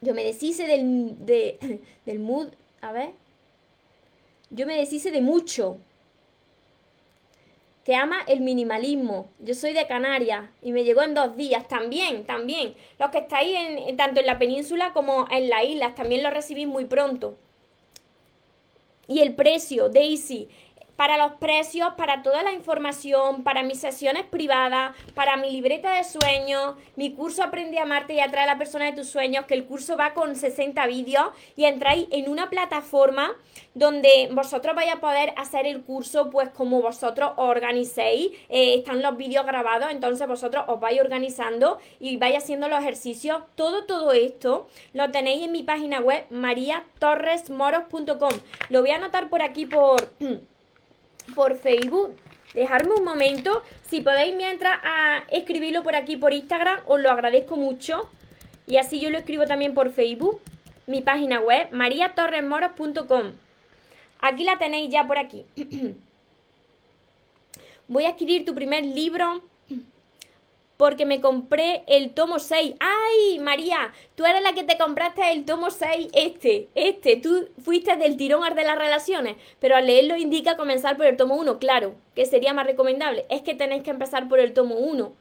[0.01, 1.15] Yo me deshice del,
[2.05, 2.49] del mood,
[2.81, 3.11] a ver.
[4.49, 5.77] Yo me deshice de mucho.
[7.83, 9.29] Que ama el minimalismo.
[9.39, 11.67] Yo soy de Canarias y me llegó en dos días.
[11.67, 12.75] También, también.
[12.99, 16.65] Los que estáis en, tanto en la península como en las islas, también lo recibí
[16.65, 17.37] muy pronto.
[19.07, 20.49] Y el precio, Daisy,
[20.99, 26.03] para los precios, para toda la información, para mis sesiones privadas, para mi libreta de
[26.03, 29.53] sueños, mi curso Aprende a amarte y atrae a la persona de tus sueños, que
[29.53, 33.31] el curso va con 60 vídeos y entráis en una plataforma
[33.75, 39.15] donde vosotros vais a poder hacer el curso pues como vosotros organicéis, eh, están los
[39.15, 44.67] vídeos grabados, entonces vosotros os vais organizando y vais haciendo los ejercicios, todo, todo esto
[44.91, 48.33] lo tenéis en mi página web mariatorresmoros.com.
[48.67, 50.11] Lo voy a anotar por aquí por...
[51.35, 52.15] por Facebook.
[52.53, 53.63] Dejarme un momento.
[53.89, 58.09] Si podéis mientras a escribirlo por aquí por Instagram, os lo agradezco mucho.
[58.67, 60.41] Y así yo lo escribo también por Facebook.
[60.87, 63.33] Mi página web, mariatorresmoros.com.
[64.21, 65.45] Aquí la tenéis ya por aquí.
[67.87, 69.41] Voy a escribir tu primer libro.
[70.79, 72.75] Porque me compré el tomo 6.
[72.79, 73.91] ¡Ay, María!
[74.15, 77.17] Tú eres la que te compraste el tomo 6, este, este.
[77.17, 81.35] Tú fuiste del tirón de las relaciones, pero al leerlo indica comenzar por el tomo
[81.35, 83.25] 1, claro, que sería más recomendable.
[83.29, 85.11] Es que tenéis que empezar por el tomo 1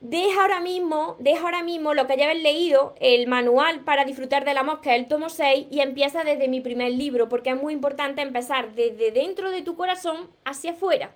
[0.00, 4.44] deja ahora mismo, deja ahora mismo lo que ya habéis leído, el manual para disfrutar
[4.44, 7.72] de la mosca, el tomo 6, y empieza desde mi primer libro, porque es muy
[7.72, 11.14] importante empezar desde dentro de tu corazón hacia afuera.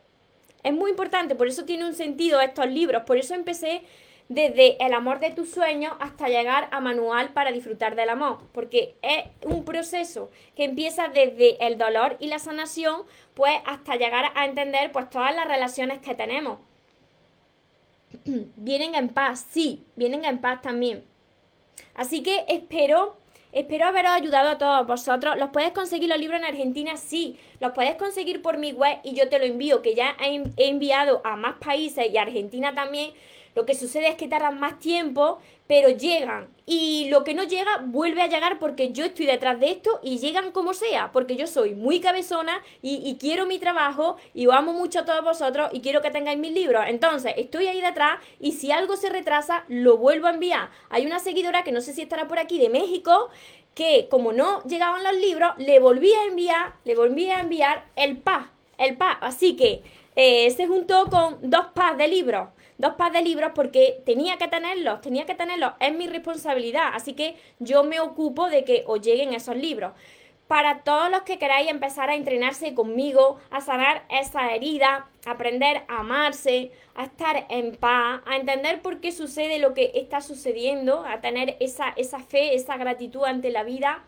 [0.65, 3.83] Es muy importante, por eso tiene un sentido estos libros, por eso empecé
[4.29, 8.97] desde el amor de tus sueños hasta llegar a manual para disfrutar del amor, porque
[9.03, 13.03] es un proceso que empieza desde el dolor y la sanación,
[13.35, 16.59] pues hasta llegar a entender pues todas las relaciones que tenemos
[18.57, 21.05] vienen en paz, sí, vienen en paz también.
[21.95, 23.17] Así que espero,
[23.55, 25.37] espero haberos ayudado a todos vosotros.
[25.39, 26.97] ¿Los puedes conseguir los libros en Argentina?
[26.97, 30.69] Sí, los puedes conseguir por mi web y yo te lo envío, que ya he
[30.69, 33.13] enviado a más países y a Argentina también
[33.55, 36.49] lo que sucede es que tardan más tiempo, pero llegan.
[36.67, 40.19] Y lo que no llega vuelve a llegar porque yo estoy detrás de esto y
[40.19, 44.73] llegan como sea, porque yo soy muy cabezona y, quiero mi trabajo y os amo
[44.73, 46.85] mucho a todos vosotros y quiero que tengáis mis libros.
[46.89, 50.71] Entonces, estoy ahí detrás y si algo se retrasa, lo vuelvo a enviar.
[50.91, 53.31] Hay una seguidora que no sé si estará por aquí de México
[53.75, 58.17] que como no llegaban los libros, le volví a enviar, le volví a enviar el
[58.19, 59.19] PA, el PA.
[59.21, 59.83] Así que
[60.17, 62.49] eh, se juntó con dos PAs de libros
[62.79, 67.15] dos pas de libros porque tenía que tenerlos, tenía que tenerlos, es mi responsabilidad, así
[67.15, 69.93] que yo me ocupo de que os lleguen esos libros.
[70.49, 76.01] Para todos los que queráis empezar a entrenarse conmigo, a sanar esa herida, aprender a
[76.01, 81.23] amarse, a estar en paz, a entender por qué sucede lo que está sucediendo, a
[81.23, 84.05] tener esa, esa fe, esa gratitud ante la vida,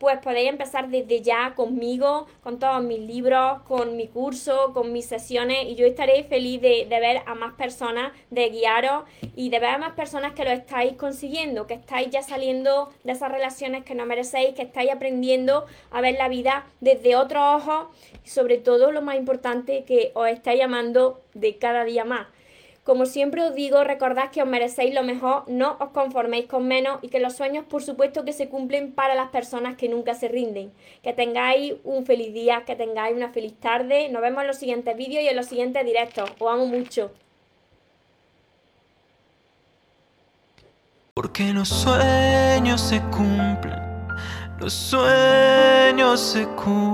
[0.00, 5.04] pues podéis empezar desde ya conmigo, con todos mis libros, con mi curso, con mis
[5.04, 9.04] sesiones y yo estaré feliz de, ver a más personas, de guiaros
[9.36, 13.12] y de ver a más personas que lo estáis consiguiendo, que estáis ya saliendo de
[13.12, 17.88] esas relaciones que no merecéis, que estáis aprendiendo a ver la vida desde otros ojos
[18.24, 22.26] y sobre todo lo más importante que os estáis llamando de cada día más.
[22.90, 26.98] Como siempre os digo, recordad que os merecéis lo mejor, no os conforméis con menos
[27.02, 30.26] y que los sueños por supuesto que se cumplen para las personas que nunca se
[30.26, 30.72] rinden.
[31.00, 34.08] Que tengáis un feliz día, que tengáis una feliz tarde.
[34.08, 36.28] Nos vemos en los siguientes vídeos y en los siguientes directos.
[36.40, 37.12] Os amo mucho.
[41.14, 43.78] Porque los sueños se cumplen,
[44.58, 46.90] los sueños se cumplen.